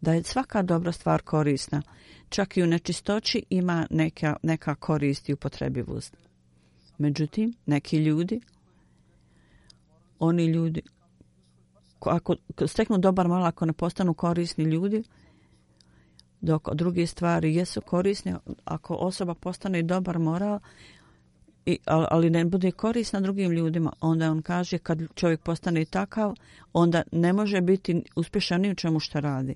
[0.02, 1.82] da je svaka dobra stvar korisna.
[2.30, 6.18] Čak i u nečistoći ima neka, neka korist i upotrebivost.
[6.98, 8.42] Međutim, neki ljudi,
[10.20, 10.82] oni ljudi
[12.00, 12.36] ako
[12.68, 15.04] steknu dobar moral, ako ne postanu korisni ljudi,
[16.42, 20.60] dok druge stvari jesu korisne, ako osoba postane dobar moral,
[21.68, 26.36] i, ali ne bude korisna drugim ljudima, onda on kaže kad čovjek postane takav,
[26.74, 29.56] onda ne može biti uspješan ni u čemu što radi.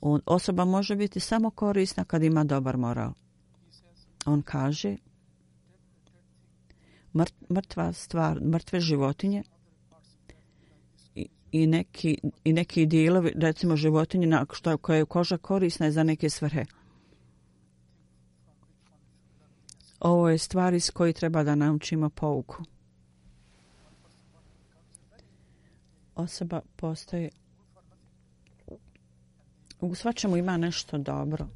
[0.00, 3.12] On, osoba može biti samo korisna kad ima dobar moral.
[4.26, 4.96] On kaže
[7.50, 9.42] mrtva stvar, mrtve životinje
[11.52, 16.30] i neki, i neki dijelovi, recimo životinje na što, koje je koža korisna za neke
[16.30, 16.64] svrhe.
[20.02, 22.62] Ovo je stvari s koji treba da naučimo pouku.
[26.14, 27.30] Osoba postoje
[29.80, 31.46] u svačemu ima nešto dobro.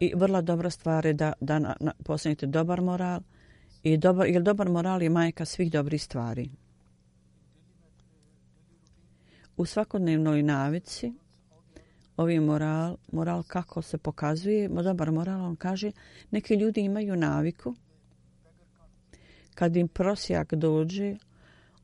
[0.00, 3.20] I vrlo dobra stvar je da, da na, na, postanete dobar moral.
[3.82, 6.50] I dobar, jer dobar moral je majka svih dobrih stvari
[9.56, 11.12] u svakodnevnoj navici
[12.18, 15.92] ovi moral, moral kako se pokazuje, dobar moral, on kaže,
[16.30, 17.74] neki ljudi imaju naviku,
[19.54, 21.16] kad im prosjak dođe,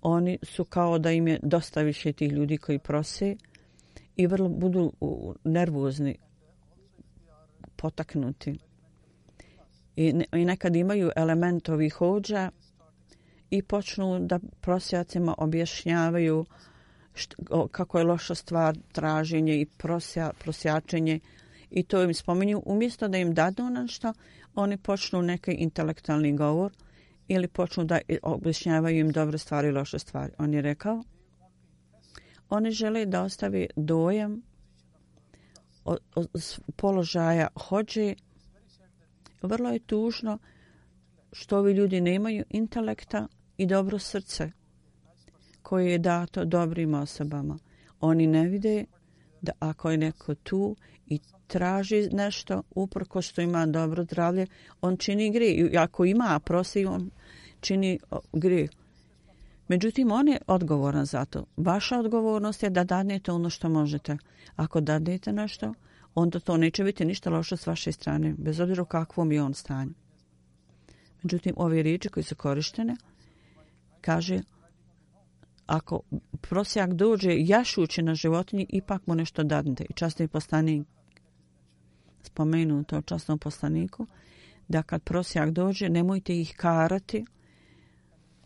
[0.03, 3.37] oni su kao da im je dosta više tih ljudi koji prose
[4.17, 4.93] i vrlo budu
[5.45, 6.17] nervozni,
[7.77, 8.59] potaknuti.
[9.97, 12.51] I, ne, I nekad imaju element ovih hođa
[13.51, 16.47] i počnu da prosjacima objašnjavaju uh,
[17.15, 21.21] što, kako je loša stvar traženje i prosja, prosjačenje
[21.71, 22.63] i to im spominju.
[22.67, 24.13] Umjesto da im dadu nešto,
[24.55, 26.73] oni počnu neki intelektualni govor
[27.29, 30.33] ili počnu da objašnjavaju im dobre stvari i loše stvari.
[30.39, 31.03] On je rekao,
[32.49, 34.43] oni žele da ostavi dojam
[35.85, 38.15] od, od položaja hođe.
[39.43, 40.39] Vrlo je tužno
[41.33, 44.51] što ovi ljudi nemaju intelekta i dobro srce
[45.65, 47.59] koje je dato dobrim osobama.
[48.01, 48.85] Oni ne vide
[49.43, 54.47] da ako je neko tu i traži nešto, uprko što ima dobro zdravlje,
[54.81, 55.47] on čini gre.
[55.47, 57.11] I ako ima, prosi, on
[57.61, 57.99] čini
[58.33, 58.69] gre.
[59.69, 61.45] Međutim, on je odgovoran za to.
[61.57, 64.17] Vaša odgovornost je da dadnete ono što možete.
[64.57, 65.75] Ako dadnete nešto,
[66.15, 69.55] onda to neće biti ništa loše s vaše strane, bez obzira u kakvom je on
[69.55, 69.95] stanju.
[71.23, 72.97] Međutim, ove riječi koje su korištene,
[74.01, 74.41] kaže,
[75.67, 76.01] ako
[76.41, 79.85] prosjak dođe jašući na životinji, ipak mu nešto dadnete.
[79.91, 80.87] I častni poslanik
[82.23, 84.07] spomenuto častnom poslaniku,
[84.69, 87.25] da kad prosjak dođe, nemojte ih karati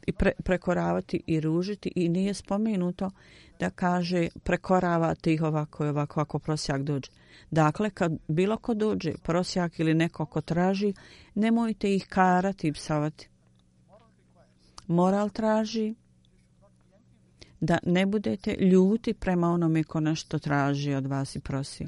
[0.07, 1.93] i pre, prekoravati i ružiti.
[1.97, 3.11] I nije spomenuto
[3.61, 7.11] da kaže prekoravate ih ovako i ovako ako prosjak dođe.
[7.51, 10.95] Dakle, kad bilo ko dođe, prosjak ili neko ko traži,
[11.35, 13.29] nemojte ih karati i psavati.
[14.87, 15.95] Moral traži
[17.61, 21.87] da ne budete ljuti prema onome ko nešto traži od vas i prosi.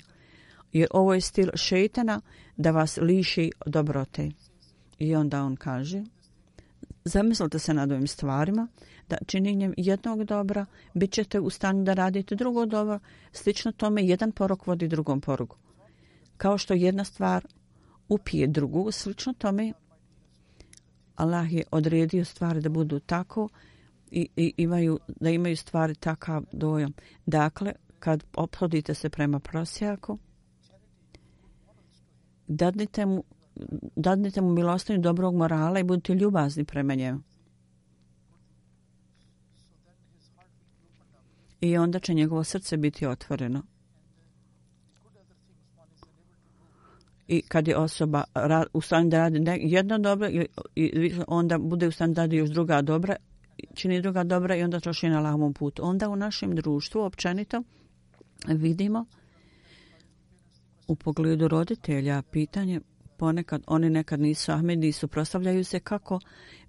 [0.72, 2.20] Jer ovo je stil šeitana
[2.56, 4.30] da vas liši dobrote.
[4.98, 6.04] I onda on kaže,
[7.04, 8.68] zamislite se nad ovim stvarima,
[9.08, 12.98] da činjenjem jednog dobra bit ćete u stanju da radite drugo dobro,
[13.32, 15.56] slično tome jedan porok vodi drugom porogu.
[16.36, 17.46] Kao što jedna stvar
[18.08, 19.72] upije drugu, slično tome
[21.16, 23.48] Allah je odredio stvari da budu tako,
[24.10, 26.92] i, i imaju, da imaju stvari takav dojam.
[27.26, 30.18] Dakle, kad obhodite se prema prosjaku,
[32.46, 33.24] dadnite mu,
[33.96, 37.20] dadnite mu milostanju dobrog morala i budite ljubazni prema njemu.
[41.60, 43.62] I onda će njegovo srce biti otvoreno.
[47.28, 48.24] I kad je osoba
[48.72, 50.28] u stanju da radi jedno dobro,
[50.74, 53.16] i onda bude u stanju da radi još druga dobra,
[53.74, 55.82] čini druga dobra i onda troši na lahom putu.
[55.84, 57.62] Onda u našem društvu općenito
[58.46, 59.06] vidimo
[60.86, 62.80] u pogledu roditelja pitanje
[63.16, 66.20] ponekad oni nekad nisu Ahmedi su prostavljaju se kako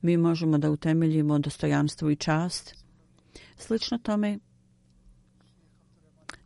[0.02, 2.76] mi možemo da utemeljimo dostojanstvo i čast.
[3.58, 4.40] Slično tome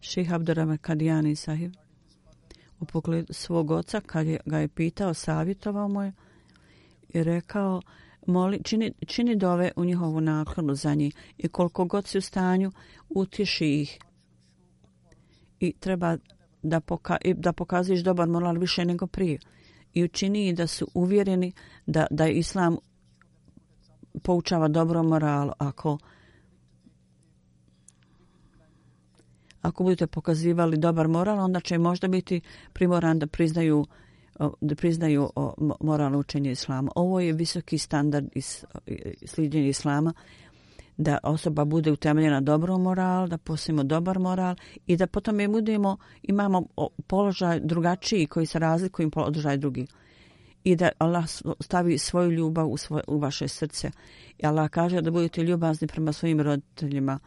[0.02, 1.74] Ših Abdurrahman Kadijani sahib
[2.80, 6.14] u pogledu svog oca kad je, ga je pitao, savjetovao mu je
[7.10, 7.82] i rekao
[8.26, 12.72] moli, čini, čini dove u njihovu naklonu za njih i koliko god si u stanju
[13.10, 14.00] utiši ih.
[15.60, 16.18] I treba
[16.64, 19.40] da, poka, da pokazuješ dobar moral više nego prije.
[19.94, 21.52] I učini da su uvjereni
[21.86, 22.78] da, da islam
[24.24, 25.98] poučava dobro moral ako
[29.62, 32.42] ako budete pokazivali dobar moral onda će možda biti
[32.74, 33.86] primoran da priznaju
[34.62, 35.30] da priznaju
[35.80, 36.92] moralno učenje islama.
[36.96, 38.66] Ovo je visoki standard is,
[39.26, 40.14] sliđenja islama
[40.98, 44.56] da osoba bude utemeljena dobro moral, da posimo dobar moral
[44.88, 46.64] i da potom je budemo, imamo
[47.08, 49.90] položaj drugačiji koji se razlikuju položaj drugih
[50.64, 51.26] i da Allah
[51.60, 53.92] stavi svoju ljubav u, svoj, u vaše srce.
[54.38, 57.20] I Allah kaže da budete ljubazni prema svojim roditeljima.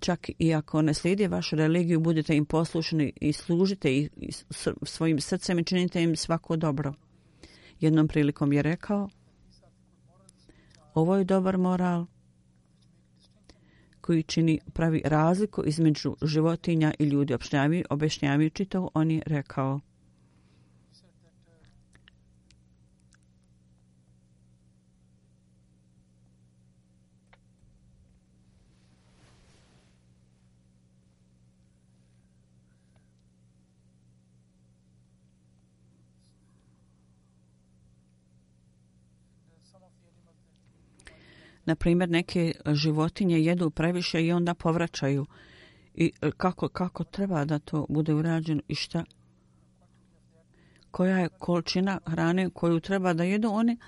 [0.00, 4.08] Čak i ako ne slijede vašu religiju, budete im poslušni i služite i,
[4.82, 6.94] svojim srcem i činite im svako dobro.
[7.80, 9.08] Jednom prilikom je rekao,
[10.94, 12.06] ovo je dobar moral
[14.00, 17.34] koji čini pravi razliku između životinja i ljudi.
[17.90, 19.80] Objašnjavajući to, on je rekao,
[41.64, 45.26] na primjer neke životinje jedu previše i onda povraćaju.
[45.94, 49.04] I e, kako kako treba da to bude urađeno i šta?
[50.90, 53.48] Koja je količina hrane koju treba da jedu?
[53.52, 53.78] Oni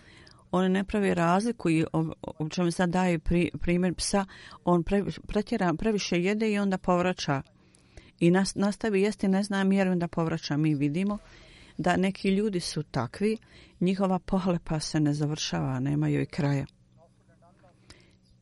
[0.51, 4.25] oni ne pravi razliku i o, o čemu sad daje pri, primjer psa.
[4.65, 7.43] On pre, pretjera previše jede i onda povraća.
[8.21, 10.57] I nas, nastavi jesti ne zna mjeru da povraća.
[10.57, 11.19] Mi vidimo
[11.79, 13.37] da neki ljudi su takvi
[13.81, 16.67] njihova pohlepa se ne završava nemaju i kraja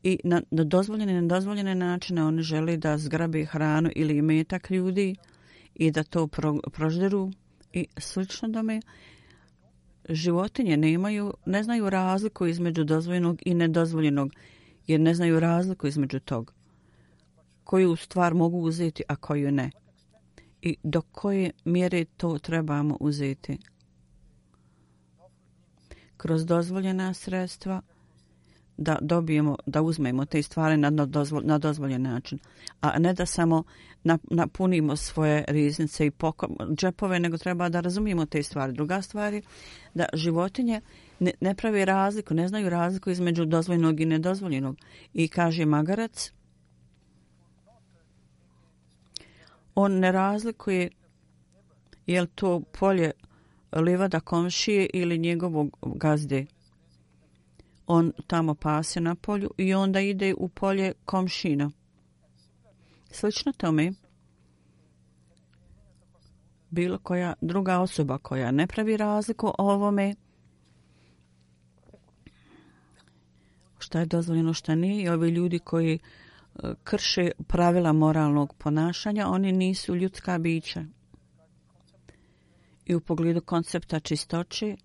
[0.03, 5.17] i na, na dozvoljene i nedozvoljene načine oni žele da zgrabi hranu ili metak ljudi
[5.75, 7.31] i da to pro, prožderu
[7.73, 8.81] i slično dome
[10.09, 14.33] životinje nemaju, ne znaju razliku između dozvoljenog i nedozvoljenog
[14.87, 16.53] jer ne znaju razliku između tog
[17.65, 19.71] koju stvar mogu uzeti, a koju ne.
[20.67, 23.59] I do koje mjere to trebamo uzeti?
[26.17, 27.83] Kroz dozvoljena sredstva–
[28.77, 32.39] da dobijemo, da uzmemo te stvari na, dozvol, na dozvoljen način,
[32.81, 33.63] a ne da samo
[34.31, 38.73] napunimo svoje riznice i poko, džepove, nego treba da razumijemo te stvari.
[38.73, 39.43] Druga stvar je
[39.95, 40.81] da životinje
[41.19, 44.77] ne, ne pravi razliku, ne znaju razliku između dozvoljenog i nedozvoljenog.
[45.15, 46.33] I kaže magarac,
[49.77, 50.91] on ne razlikuje
[52.07, 53.11] je li to polje
[53.73, 56.47] livada komšije ili njegovog gazde
[57.87, 61.71] on tamo pase na polju i onda ide u polje komšina.
[63.11, 63.93] Slično tome,
[66.71, 70.15] bilo koja druga osoba koja ne pravi razliku o ovome,
[73.79, 76.26] šta je dozvoljeno, šta nije, i ovi ljudi koji uh,
[76.85, 80.85] krše pravila moralnog ponašanja, oni nisu ljudska bića.
[82.85, 84.77] I u pogledu koncepta čistoće,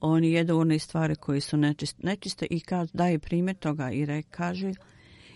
[0.00, 4.22] oni jedu one stvari koje su nečiste, nečiste i kad daje primjer toga i re,
[4.22, 4.72] kaže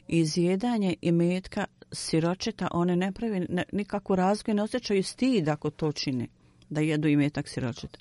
[0.09, 5.92] izjedanje i metka siročeta one ne pravi ne, nikakvu razliku ne osjećaju stid ako to
[5.92, 6.26] čine
[6.70, 7.99] da jedu i metak siročeta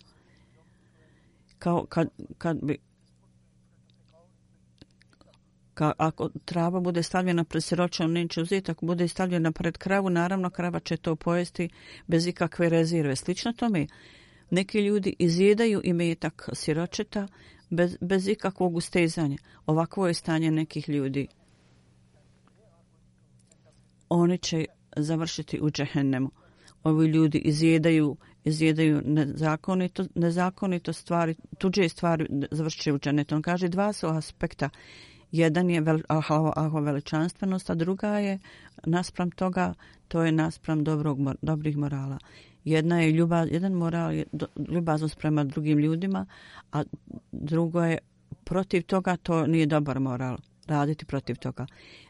[1.59, 2.77] kao kad, kad bi
[5.73, 8.71] Ka, ako trava bude stavljena pred siročom, neće uzeti.
[8.71, 11.69] Ako bude stavljena pred kravu, naravno krava će to pojesti
[12.07, 13.15] bez ikakve rezerve.
[13.15, 13.87] Slično tome,
[14.53, 17.27] Neki ljudi izjedaju imetak siročeta
[17.69, 19.37] bez, bez ikakvog ustezanja.
[19.65, 21.27] Ovakvo je stanje nekih ljudi.
[24.09, 24.65] Oni će
[24.97, 26.29] završiti u džehennemu.
[26.83, 33.35] Ovi ljudi izjedaju, izjedaju nezakonito, nezakonito stvari, tuđe stvari završit u džennetu.
[33.35, 34.69] On kaže dva su aspekta.
[35.33, 38.39] Jedan je vel, ahova veličanstvenost, a druga je
[38.85, 39.73] naspram toga,
[40.07, 42.17] to je naspram dobrog, dobrih morala
[42.65, 44.25] jedna je ljubav, jedan moral je
[44.69, 46.25] ljubaznost prema drugim ljudima,
[46.71, 46.83] a
[47.31, 47.97] drugo je
[48.43, 51.65] protiv toga, to nije dobar moral raditi protiv toga.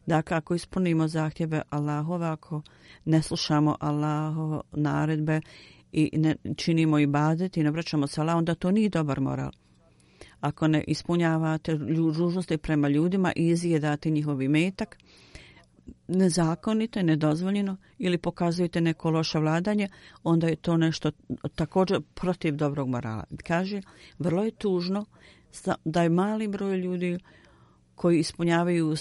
[0.05, 2.61] Dakle, ako ispunimo zahtjeve Allahove, ako
[3.05, 5.41] ne slušamo Allahove naredbe
[5.91, 7.07] i ne činimo i
[7.55, 9.51] i ne vraćamo se Allah, onda to nije dobar moral.
[10.43, 14.97] Ako ne ispunjavate dužnosti prema ljudima i izjedate njihovi imetak,
[16.07, 19.87] nezakonito i nedozvoljeno ili pokazujete neko loše vladanje,
[20.23, 21.11] onda je to nešto
[21.55, 23.23] također protiv dobrog morala.
[23.47, 23.81] Kaže,
[24.19, 25.05] vrlo je tužno
[25.85, 27.19] da je mali broj ljudi
[27.95, 28.95] koji ispunjavaju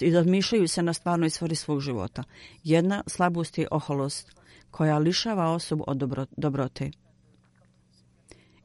[0.00, 2.24] i razmišljaju se na stvarnoj stvari svog života.
[2.64, 4.32] Jedna slabost je oholost
[4.70, 6.90] koja lišava osobu od dobro, dobrote.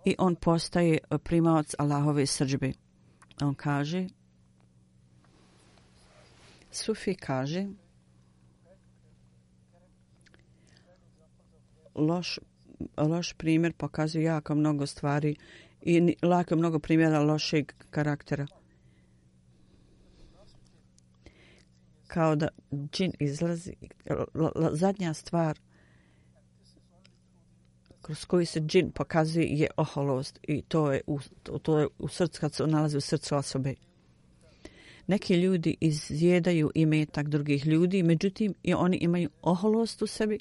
[0.08, 2.72] I on postaje primavac Allahove srđbe.
[3.42, 4.08] On kaže,
[6.72, 7.68] Sufi kaže,
[11.96, 12.40] loš,
[12.98, 15.36] loš primjer pokazuje jako mnogo stvari
[15.82, 18.48] i lako mnogo primjera lošeg karaktera.
[22.08, 22.48] Kao da
[22.92, 23.74] džin izlazi,
[24.72, 25.60] zadnja stvar
[28.08, 31.20] kroz koji se džin pokazuje je oholost i to je u,
[31.62, 33.74] to je u srcu kad se nalazi u srcu osobe.
[35.08, 40.40] Neki ljudi izjedaju imetak drugih ljudi, međutim i oni imaju oholost u sebi.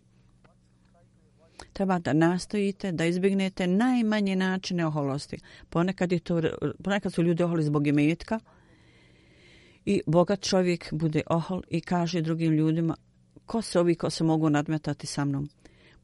[1.72, 5.38] Treba da nastojite da izbignete najmanje načine oholosti.
[5.70, 6.42] Ponekad, je to,
[6.84, 8.40] ponekad su ljudi oholi zbog imetka
[9.84, 12.96] i bogat čovjek bude ohol i kaže drugim ljudima
[13.46, 15.48] ko se ovi ko se mogu nadmetati sa mnom.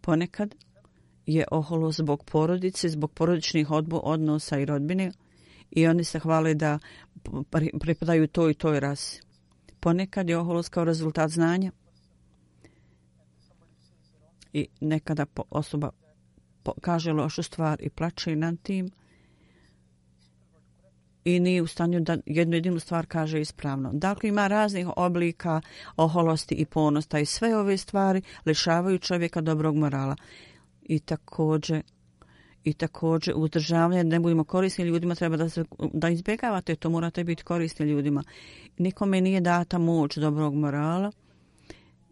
[0.01, 0.55] Ponekad
[1.27, 5.12] je oholo zbog porodice, zbog porodičnih odnosa i rodbine
[5.70, 6.79] i oni se hvale da
[7.81, 9.23] pripadaju toj i toj rasi.
[9.81, 11.73] Ponekad je oholost kao rezultat znanja
[14.53, 15.91] i nekada osoba
[16.81, 18.91] kaže lošu stvar i plače nad tim
[21.25, 23.91] i nije u stanju da jednu jedinu stvar kaže ispravno.
[23.93, 25.61] Dakle, ima raznih oblika
[25.97, 30.16] oholosti i ponosta i sve ove stvari lišavaju čovjeka dobrog morala.
[30.93, 31.82] I također
[32.64, 37.43] i također uzdržavanje, ne budemo korisni ljudima, treba da, se, da izbjegavate, to morate biti
[37.43, 38.22] korisni ljudima.
[38.78, 41.12] Nikome nije data moć dobrog morala,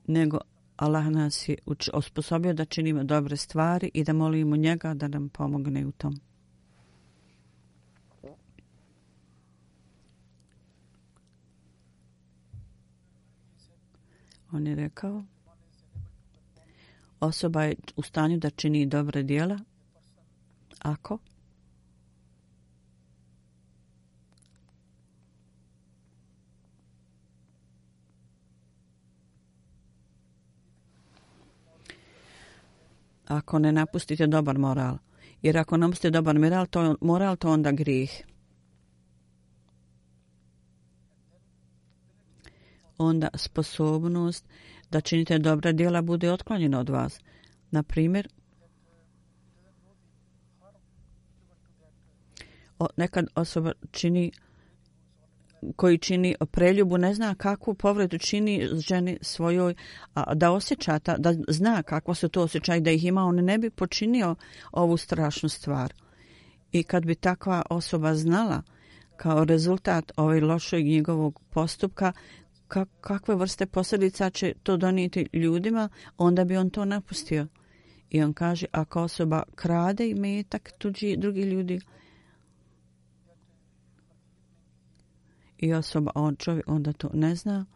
[0.07, 0.39] nego
[0.77, 1.57] Allah nas je
[1.93, 6.21] osposobio da činimo dobre stvari i da molimo njega da nam pomogne u tom.
[14.53, 15.23] On je rekao,
[17.21, 19.59] osoba je u stanju da čini dobre dijela,
[20.79, 21.19] ako
[33.31, 34.99] ako ne napustite dobar moral.
[35.43, 38.25] Jer ako napustite dobar moral, to, moral, to onda grih.
[42.99, 44.49] Onda sposobnost
[44.91, 47.21] da činite dobra djela bude otklonjeno od vas.
[47.71, 48.29] Na primjer,
[52.97, 54.33] nekad osoba čini
[55.77, 59.75] koji čini preljubu ne zna kakvu povredu čini ženi svojoj
[60.15, 63.35] a da osjeća ta, da zna kako se to osjeća i da ih ima on
[63.35, 64.35] ne bi počinio
[64.73, 65.95] ovu strašnu stvar
[66.73, 68.63] i kad bi takva osoba znala
[69.17, 72.13] kao rezultat ovaj lošeg njegovog postupka
[73.01, 77.47] kakve vrste posljedica će to donijeti ljudima onda bi on to napustio.
[78.11, 81.81] I on kaže ako osoba krade i metak tuđi drugi ljudi.
[85.59, 87.67] I osoba, on čovjek onda to ne zna.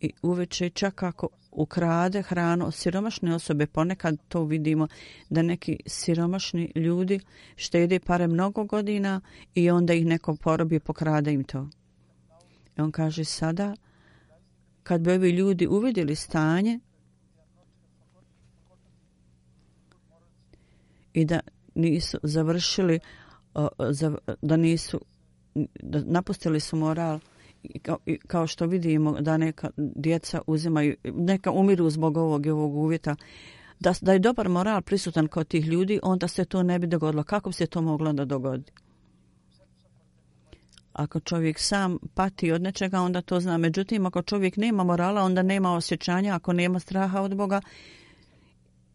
[0.00, 4.88] I uveče čak ako ukrade hranu od siromašne osobe, ponekad to vidimo
[5.30, 7.20] da neki siromašni ljudi
[7.56, 9.20] štede pare mnogo godina
[9.54, 11.68] i onda ih neko porobi pokrade im to.
[12.78, 13.74] I on kaže sada,
[14.84, 16.80] kad bi ovi ljudi uvidjeli stanje
[21.12, 21.40] i da
[21.74, 23.00] nisu završili,
[24.42, 25.00] da nisu
[25.82, 27.18] da napustili su moral
[27.82, 33.16] kao, kao što vidimo da neka djeca uzimaju, neka umiru zbog ovog i ovog uvjeta,
[33.80, 37.24] da, da je dobar moral prisutan kod tih ljudi, onda se to ne bi dogodilo.
[37.24, 38.72] Kako bi se to moglo da dogodi?
[40.94, 43.58] Ako čovjek sam pati od nečega, onda to zna.
[43.58, 47.60] Međutim, ako čovjek nema morala, onda nema osjećanja, ako nema straha od Boga,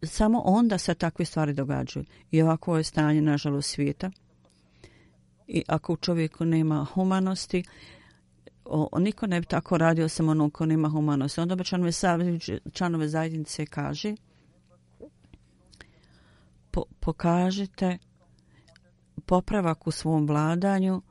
[0.02, 2.04] samo onda se takve stvari događaju.
[2.30, 4.10] I ovako je stanje, nažalost, svijeta
[5.50, 7.64] i ako u čovjeku nema humanosti,
[8.64, 11.40] o, niko ne bi tako radio sam ono ko nema humanosti.
[11.40, 11.92] Onda bi članove,
[12.72, 14.14] članove zajednice kaže
[16.70, 17.98] po, pokažete
[19.26, 21.02] popravak u svom vladanju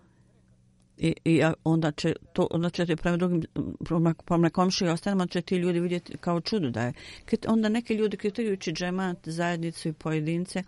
[1.00, 3.44] i, i onda će to onda ćete prema drugim
[3.86, 6.94] prema, prema komši i ostalima će ti ljudi vidjeti kao čudo da je.
[7.48, 10.64] Onda neki ljudi kritijujući džemat, zajednicu i pojedince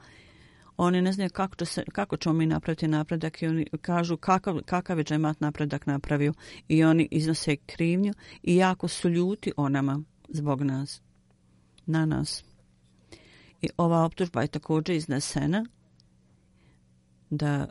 [0.77, 4.59] oni ne znaju kako, će se, kako ćemo mi napraviti napredak i oni kažu kakav,
[4.65, 6.33] kakav je džemat napredak napravio
[6.67, 8.13] i oni iznose krivnju
[8.43, 11.01] i jako su ljuti o nama zbog nas,
[11.85, 12.43] na nas.
[13.61, 15.65] I ova optužba je također iznesena
[17.29, 17.69] da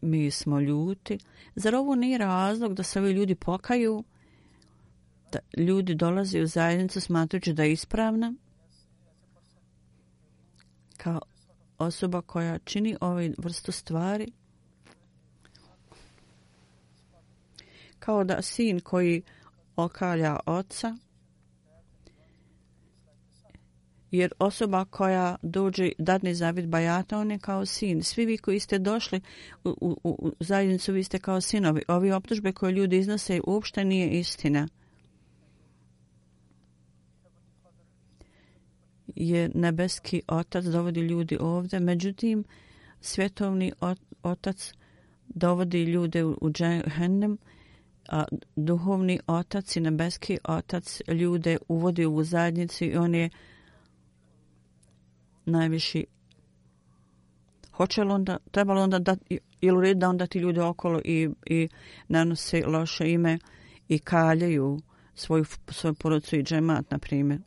[0.00, 1.18] mi smo ljuti.
[1.54, 4.04] Zar ovo nije razlog da se ovi ljudi pokaju,
[5.32, 8.34] da ljudi dolaze u zajednicu smatrujući da je ispravna?
[10.96, 11.20] Kao
[11.78, 14.32] osoba koja čini ovaj vrstu stvari,
[17.98, 19.22] kao da sin koji
[19.76, 20.96] okalja oca,
[24.10, 28.02] jer osoba koja dođe dadne zavid bajata, on je kao sin.
[28.02, 29.20] Svi vi koji ste došli
[29.64, 31.82] u, u, u zajednicu, vi ste kao sinovi.
[31.88, 34.68] Ovi optužbe koje ljudi iznose uopšte nije istina.
[39.16, 42.44] Jer nebeski otac dovodi ljudi ovde, međutim,
[43.00, 43.72] svjetovni
[44.22, 44.72] otac
[45.28, 47.38] dovodi ljude u džehennem,
[48.08, 48.24] a
[48.56, 53.30] duhovni otac i nebeski otac ljude uvodi u zajednicu i on je
[55.50, 56.06] najviši
[57.80, 59.16] hoće li onda, treba li onda da,
[59.60, 61.68] ili u da onda ti ljudi okolo i, i
[62.08, 63.38] nanose loše ime
[63.88, 64.80] i kaljaju
[65.14, 67.40] svoju, svoju porodcu i džemat, na primjer,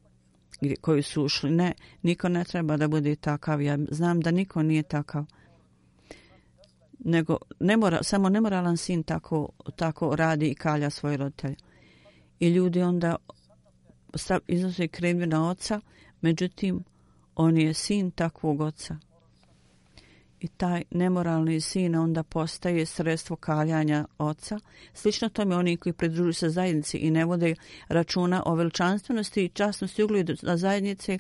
[0.82, 1.52] koji su ušli.
[1.52, 3.62] Ne, niko ne treba da bude takav.
[3.62, 5.26] Ja znam da niko nije takav.
[7.00, 11.56] Nego, ne mora, samo nemoralan sin tako, tako radi i kalja svoj roditelj.
[12.40, 13.16] I ljudi onda
[14.48, 15.82] iznose krivnju na oca,
[16.22, 16.84] međutim,
[17.36, 18.98] on je sin takvog oca.
[20.40, 24.60] I taj nemoralni sin onda postaje sredstvo kaljanja oca.
[24.94, 27.56] Slično tome oni koji pridružuju se zajednici i ne vode
[27.88, 31.20] računa o veličanstvenosti i častnosti ugledu na zajednici,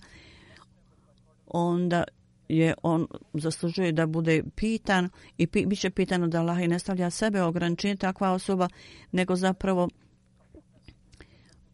[1.47, 2.03] onda
[2.47, 6.79] je on zaslužuje da bude pitan i pi, bit će pitano da Allah i ne
[6.79, 8.69] stavlja sebe ograničenje takva osoba,
[9.11, 9.89] nego zapravo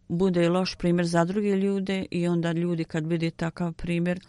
[0.09, 4.19] bude loš primjer za druge ljude i onda ljudi kad vidi takav primjer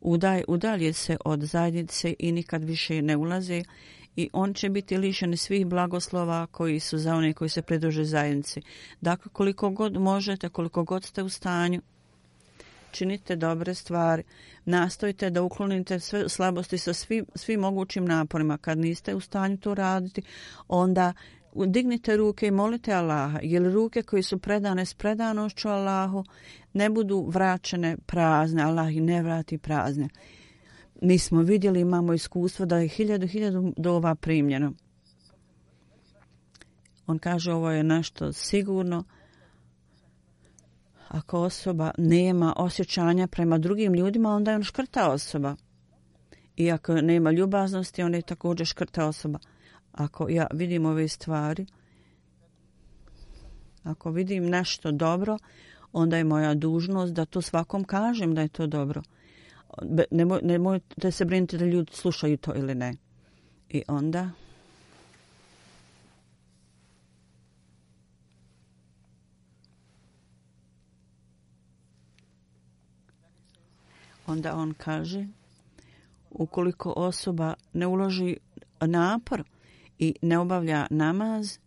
[0.00, 3.62] udaj, udalje se od zajednice i nikad više ne ulaze
[4.16, 8.62] i on će biti lišen svih blagoslova koji su za one koji se pridruže zajednici.
[9.00, 11.80] Dakle, koliko god možete, koliko god ste u stanju,
[12.90, 14.22] činite dobre stvari,
[14.64, 18.58] nastojite da uklonite sve slabosti sa svim, svim mogućim naporima.
[18.58, 20.22] Kad niste u stanju to raditi,
[20.68, 21.12] onda
[21.54, 26.24] dignite ruke i molite Allaha, jer ruke koji su predane s predanošću Allahu
[26.72, 30.08] ne budu vraćene prazne, Allah ih ne vrati prazne.
[31.02, 34.72] Mi smo vidjeli, imamo iskustvo da je hiljadu, hiljadu dova primljeno.
[37.06, 39.04] On kaže ovo je nešto sigurno.
[41.08, 45.56] Ako osoba nema osjećanja prema drugim ljudima, onda je on škrta osoba.
[46.56, 49.38] I ako nema ljubaznosti, onda je također škrta osoba
[49.92, 51.66] ako ja vidim ove stvari,
[53.82, 55.38] ako vidim nešto dobro,
[55.92, 59.02] onda je moja dužnost da to svakom kažem da je to dobro.
[60.10, 62.94] Ne, moj, mojte se brinuti da ljudi slušaju to ili ne.
[63.68, 64.30] I onda...
[74.26, 75.26] Onda on kaže,
[76.30, 78.36] ukoliko osoba ne uloži
[78.80, 79.44] napor,
[80.00, 81.58] i ne obavlja namaz,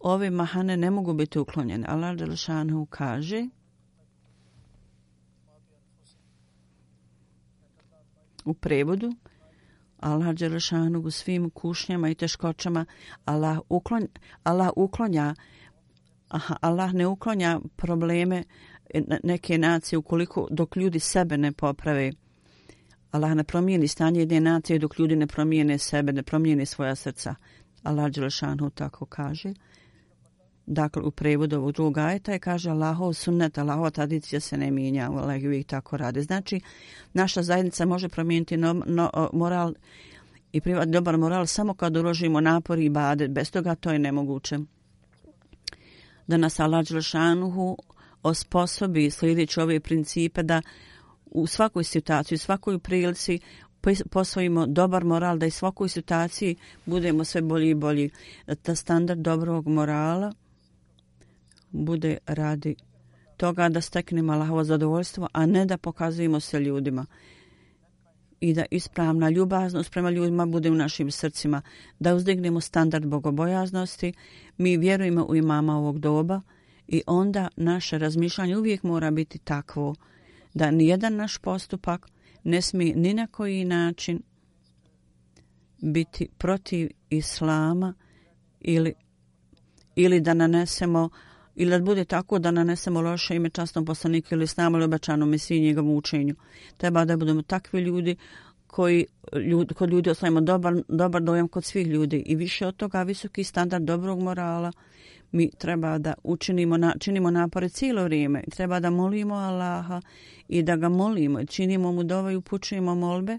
[0.00, 1.86] ove mahane ne mogu biti uklonjene.
[1.88, 3.46] Allah Đelšanhu kaže
[8.44, 9.12] u prevodu
[10.00, 12.84] Allah Đelšanhu u svim kušnjama i teškoćama
[13.24, 14.08] Allah, uklon,
[14.44, 15.34] Allah uklonja
[16.28, 18.44] aha, Allah ne uklonja probleme
[19.22, 22.12] neke nacije ukoliko dok ljudi sebe ne poprave
[23.12, 27.34] Allah ne promijeni stanje jedne nacije dok ljudi ne promijene sebe, ne promijene svoja srca.
[27.82, 29.54] Allah Đelešanu tako kaže.
[30.66, 35.10] Dakle, u prevodu ovog drugog ajeta je kaže Allahov sunnet, Allahova tradicija se ne mijenja,
[35.10, 36.22] Allah uvijek tako rade.
[36.22, 36.60] Znači,
[37.12, 39.74] naša zajednica može promijeniti no, no, moral
[40.52, 43.28] i privat dobar moral samo kad uložimo napor i bade.
[43.28, 44.58] Bez toga to je nemoguće.
[46.26, 47.76] Da nas Allah Đelešanuhu
[48.22, 50.62] osposobi slijedeći ove principe da
[51.34, 53.38] u svakoj situaciji, u svakoj prilici
[54.10, 56.56] posvojimo dobar moral, da i svakoj situaciji
[56.86, 58.10] budemo sve bolji i bolji.
[58.64, 60.32] Da standard dobrog morala
[61.70, 62.76] bude radi
[63.36, 67.06] toga da steknemo Allahovo zadovoljstvo, a ne da pokazujemo se ljudima.
[68.40, 71.62] I da ispravna ljubaznost prema ljudima bude u našim srcima,
[71.98, 74.12] da uzdignemo standard bogobojaznosti,
[74.58, 76.40] mi vjerujemo u imama ovog doba
[76.88, 79.94] i onda naše razmišljanje uvijek mora biti takvo
[80.54, 82.08] da nijedan naš postupak
[82.44, 84.22] ne smije ni na koji način
[85.78, 87.94] biti protiv islama
[88.60, 88.94] ili,
[89.96, 91.08] ili da nanesemo
[91.54, 95.60] ili da bude tako da nanesemo loše ime častnom poslaniku ili snamo ili obećanom mesiji
[95.60, 96.34] njegovom učenju.
[96.76, 98.16] Treba da budemo takvi ljudi
[98.66, 103.02] koji ljudi, kod ljudi ostavimo dobar, dobar dojam kod svih ljudi i više od toga
[103.02, 104.72] visoki standard dobrog morala
[105.32, 108.44] mi treba da učinimo na, činimo napore cijelo vrijeme.
[108.50, 110.00] Treba da molimo Allaha
[110.48, 111.44] i da ga molimo.
[111.44, 113.38] Činimo mu dova i upućujemo molbe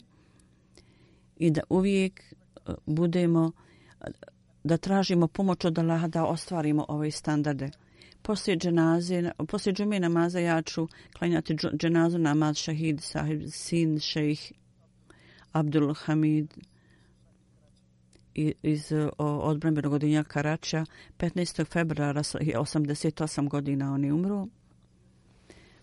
[1.37, 3.51] i da uvijek e, budemo
[4.63, 7.69] da tražimo pomoć od Allaha da ostvarimo ove standarde.
[8.21, 10.87] Poslije dženaze, poslije džume namaza ja ću
[11.17, 14.51] klanjati dženazu namaz šahid sahib sin šejh
[15.51, 16.53] Abdul Hamid
[18.63, 20.85] iz e, odbranbenog odinja Karača.
[21.17, 21.65] 15.
[21.65, 24.47] februara 88 godina on je umro.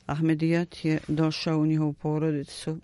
[0.07, 2.79] Ahmedijat je došao u njihovu porodicu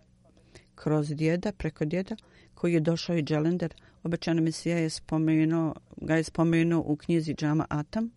[0.75, 2.17] kroz djeda, preko djeda,
[2.55, 3.75] koji je došao i Dželender.
[4.03, 8.11] Obećana misija je spomenuo, ga je spomenuo u knjizi Džama Atam.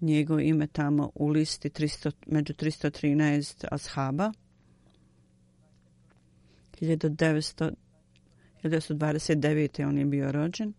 [0.00, 4.32] Njegov ime tamo u listi 300, među 313 ashaba.
[8.62, 9.88] 1929.
[9.88, 10.72] on je bio rođen.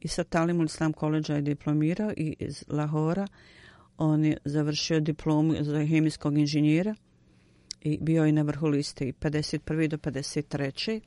[0.00, 3.26] I sa Talimul Islam koleđa je diplomirao i iz Lahora
[3.98, 6.94] on je završio diplomu za hemijskog inženjera
[7.80, 9.88] i bio je na vrhu liste i 51.
[9.88, 11.00] do 53.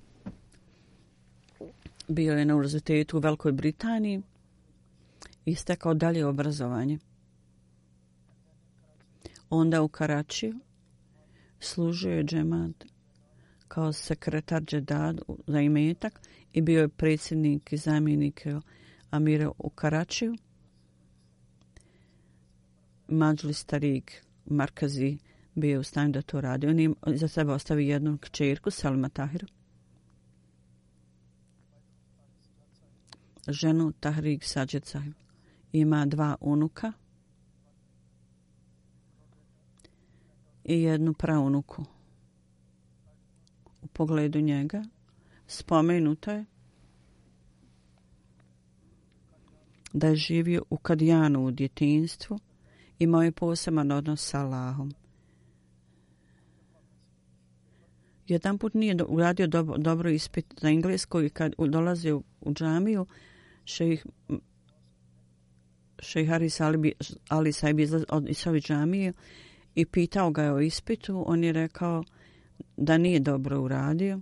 [2.08, 4.22] Bio je na univerzitetu u Velikoj Britaniji
[5.46, 7.00] i stekao dalje obrazovanje.
[9.50, 10.60] Onda u Karačiju
[11.60, 12.95] služio je džemat
[13.76, 16.22] kao sekretar Džedad za imetak
[16.54, 18.48] i bio je predsjednik i zamjenik
[19.10, 20.36] Amira u Karačiju.
[23.08, 25.18] Mađli Starik Markazi
[25.56, 26.68] bio u stanju da to radi.
[26.68, 29.48] On je za sebe ostavi jednu kćerku, Salima Tahiru.
[33.48, 34.84] Ženu Tahrik Sađed
[35.72, 36.92] Ima dva unuka
[40.64, 41.95] i jednu praunuku
[43.96, 44.84] pogledu njega.
[45.48, 46.46] Spomenuto je
[49.94, 52.40] da je živio u Kadijanu u djetinstvu
[53.00, 54.94] i imao je poseban odnos sa Allahom.
[58.28, 63.06] Jedan put nije uradio dobro, dobro ispit za englesko i kad dolazi u, u džamiju,
[63.66, 64.06] šejih
[66.00, 66.94] šejih Haris Ali,
[67.30, 67.94] Ali Saib iz,
[68.28, 69.14] iz džamije
[69.76, 72.04] i pitao ga je o ispitu, on je rekao
[72.78, 74.20] da nije dobro uradio.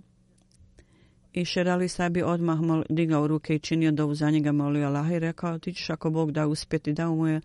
[1.32, 5.18] I Šerali Sabi odmah mol, digao ruke i činio dovu za njega molio Allah i
[5.18, 7.40] rekao ti ćeš ako Bog da uspjeti da mu je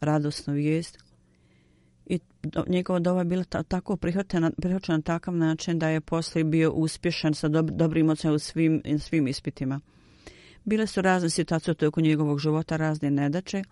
[0.00, 0.98] radosnu vijest.
[2.06, 6.00] I do, njegova dova je bila ta, tako prihvaćena, prihvaćena na takav način da je
[6.00, 9.80] posle bio uspješan sa dob, dobrim ocem u svim, svim ispitima.
[10.64, 13.62] Bile su razne situacije oko njegovog života, razne nedače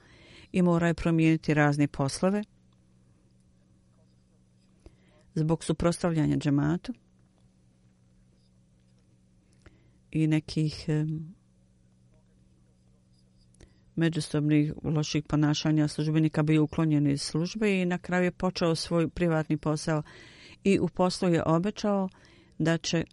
[0.52, 2.44] i mora je promijeniti razne poslove
[5.34, 6.92] zbog suprostavljanja džematu
[10.10, 10.88] i nekih
[13.96, 19.56] međusobnih loših ponašanja službenika bio uklonjen iz službe i na kraju je počeo svoj privatni
[19.56, 20.02] posao
[20.64, 22.08] i u poslu je obećao
[22.58, 23.04] da će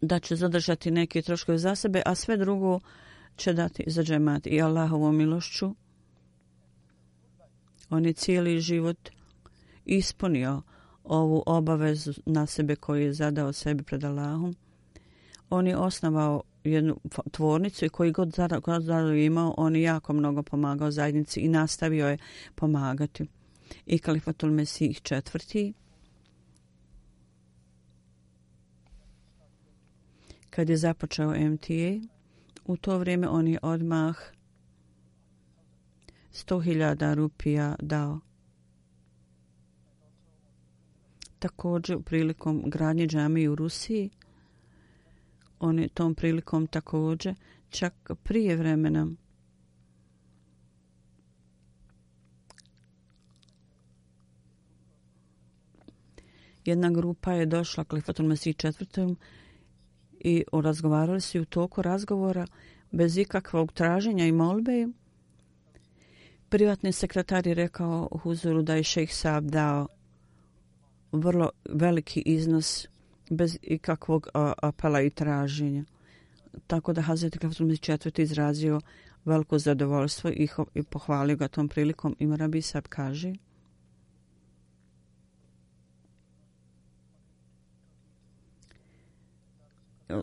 [0.00, 2.80] da će zadržati neke troškove za sebe, a sve drugo
[3.36, 5.74] će dati za džemat i Allahovom milošću.
[7.90, 9.10] On je cijeli život
[9.84, 10.62] ispunio
[11.04, 14.54] ovu obavezu na sebe koju je zadao sebi pred Allahom.
[15.50, 16.96] On je osnovao jednu
[17.30, 22.18] tvornicu i koji god zadao imao, on je jako mnogo pomagao zajednici i nastavio je
[22.54, 23.26] pomagati.
[23.86, 25.72] I kalifatul Mesih četvrti,
[30.50, 32.06] kad je započeo MTA,
[32.64, 34.16] u to vrijeme on je odmah
[36.32, 38.20] 100.000 rupija dao
[41.42, 44.10] također prilikom gradnje džamije u Rusiji.
[45.60, 47.34] On je tom prilikom također
[47.70, 49.06] čak prije vremena
[56.64, 59.16] jedna grupa je došla Klifatom Mesih četvrtom
[60.20, 62.46] i razgovarali su u toku razgovora
[62.90, 64.86] bez ikakvog traženja i molbe.
[66.48, 69.88] Privatni sekretar je rekao Huzuru da je šejh Saab dao
[71.12, 72.86] vrlo veliki iznos
[73.30, 74.28] bez ikakvog
[74.62, 75.84] apela i traženja.
[76.66, 78.22] Tako da Hazreti Kafatul Mesih IV.
[78.22, 78.80] izrazio
[79.24, 82.16] veliko zadovoljstvo i, ho, i pohvalio ga tom prilikom.
[82.18, 83.34] Imam Rabi Sab kaže...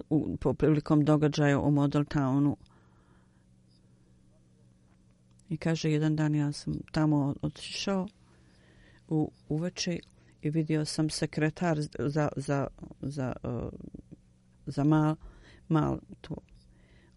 [0.09, 2.55] U, po prilikom događaja u Model Townu
[5.49, 8.07] i kaže jedan dan ja sam tamo otišao
[9.07, 9.99] u uveče
[10.41, 12.67] i vidio sam sekretar za, za,
[13.01, 13.69] za, uh,
[14.65, 15.15] za mal,
[15.67, 16.35] mal to,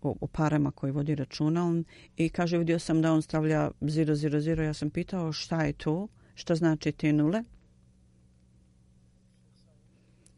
[0.03, 1.83] o, o parama koji vodi računal
[2.17, 6.55] i kaže vidio sam da on stavlja 000 ja sam pitao šta je to šta
[6.55, 7.43] znači te nule?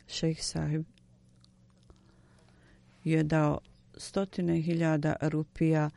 [0.07, 0.85] Šejh sahib
[3.05, 3.59] je dao
[3.97, 5.91] stotine hiljada rupija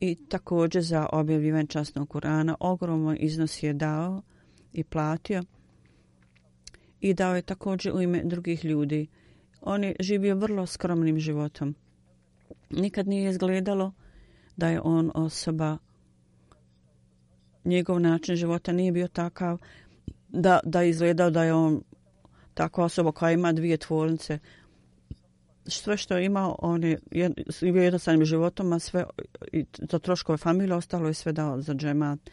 [0.00, 2.56] i također za objavljivanje časnog Kurana.
[2.60, 4.22] Ogromno iznos je dao
[4.72, 5.42] i platio
[7.10, 9.06] i dao je također u ime drugih ljudi.
[9.60, 11.74] On je živio vrlo skromnim životom.
[12.70, 13.92] Nikad nije izgledalo
[14.56, 15.78] da je on osoba,
[17.64, 19.58] njegov način života nije bio takav
[20.28, 21.82] da, da je izgledao da je on
[22.54, 24.38] takva osoba koja ima dvije tvornice.
[25.66, 26.98] Sve što je imao, on je
[27.60, 29.04] bio jednostavnim životom, a sve
[29.52, 32.30] i za troškove familije ostalo je sve dao za džemat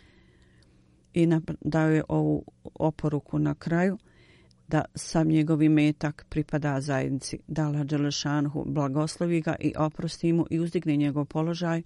[1.13, 1.27] i
[1.61, 3.97] dao je ovu oporuku na kraju
[4.73, 7.39] da sam njegovi metak pripada zajednici.
[7.47, 11.81] Da Allah Đelešanhu blagoslovi ga i oprosti mu i uzdigne njegov položaj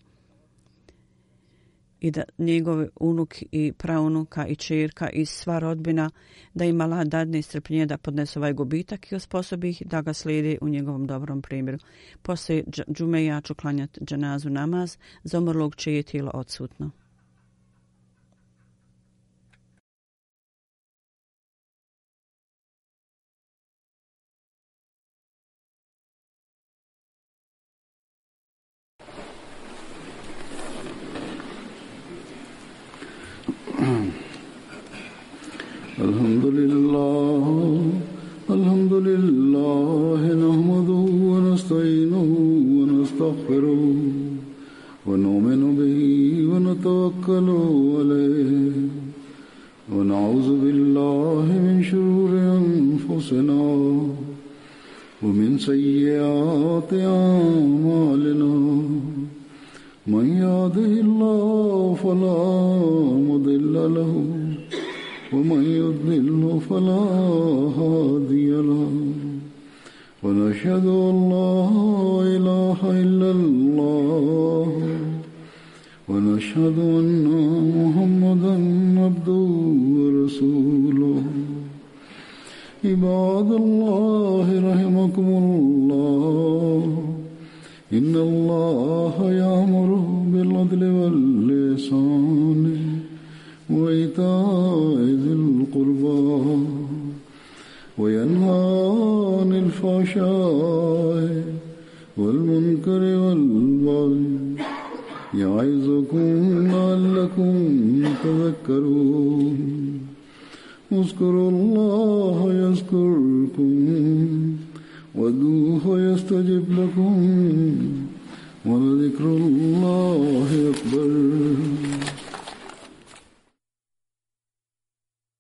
[2.00, 6.10] i da njegov unuk i praunuka i čerka i sva rodbina
[6.54, 10.58] da im Allah dadne strpljenje da podnese ovaj gubitak i osposobi ih da ga slijede
[10.62, 11.78] u njegovom dobrom primjeru.
[12.22, 16.92] Poslije džume ja ću klanjati dženazu namaz za umrlog čije je tijelo odsutno.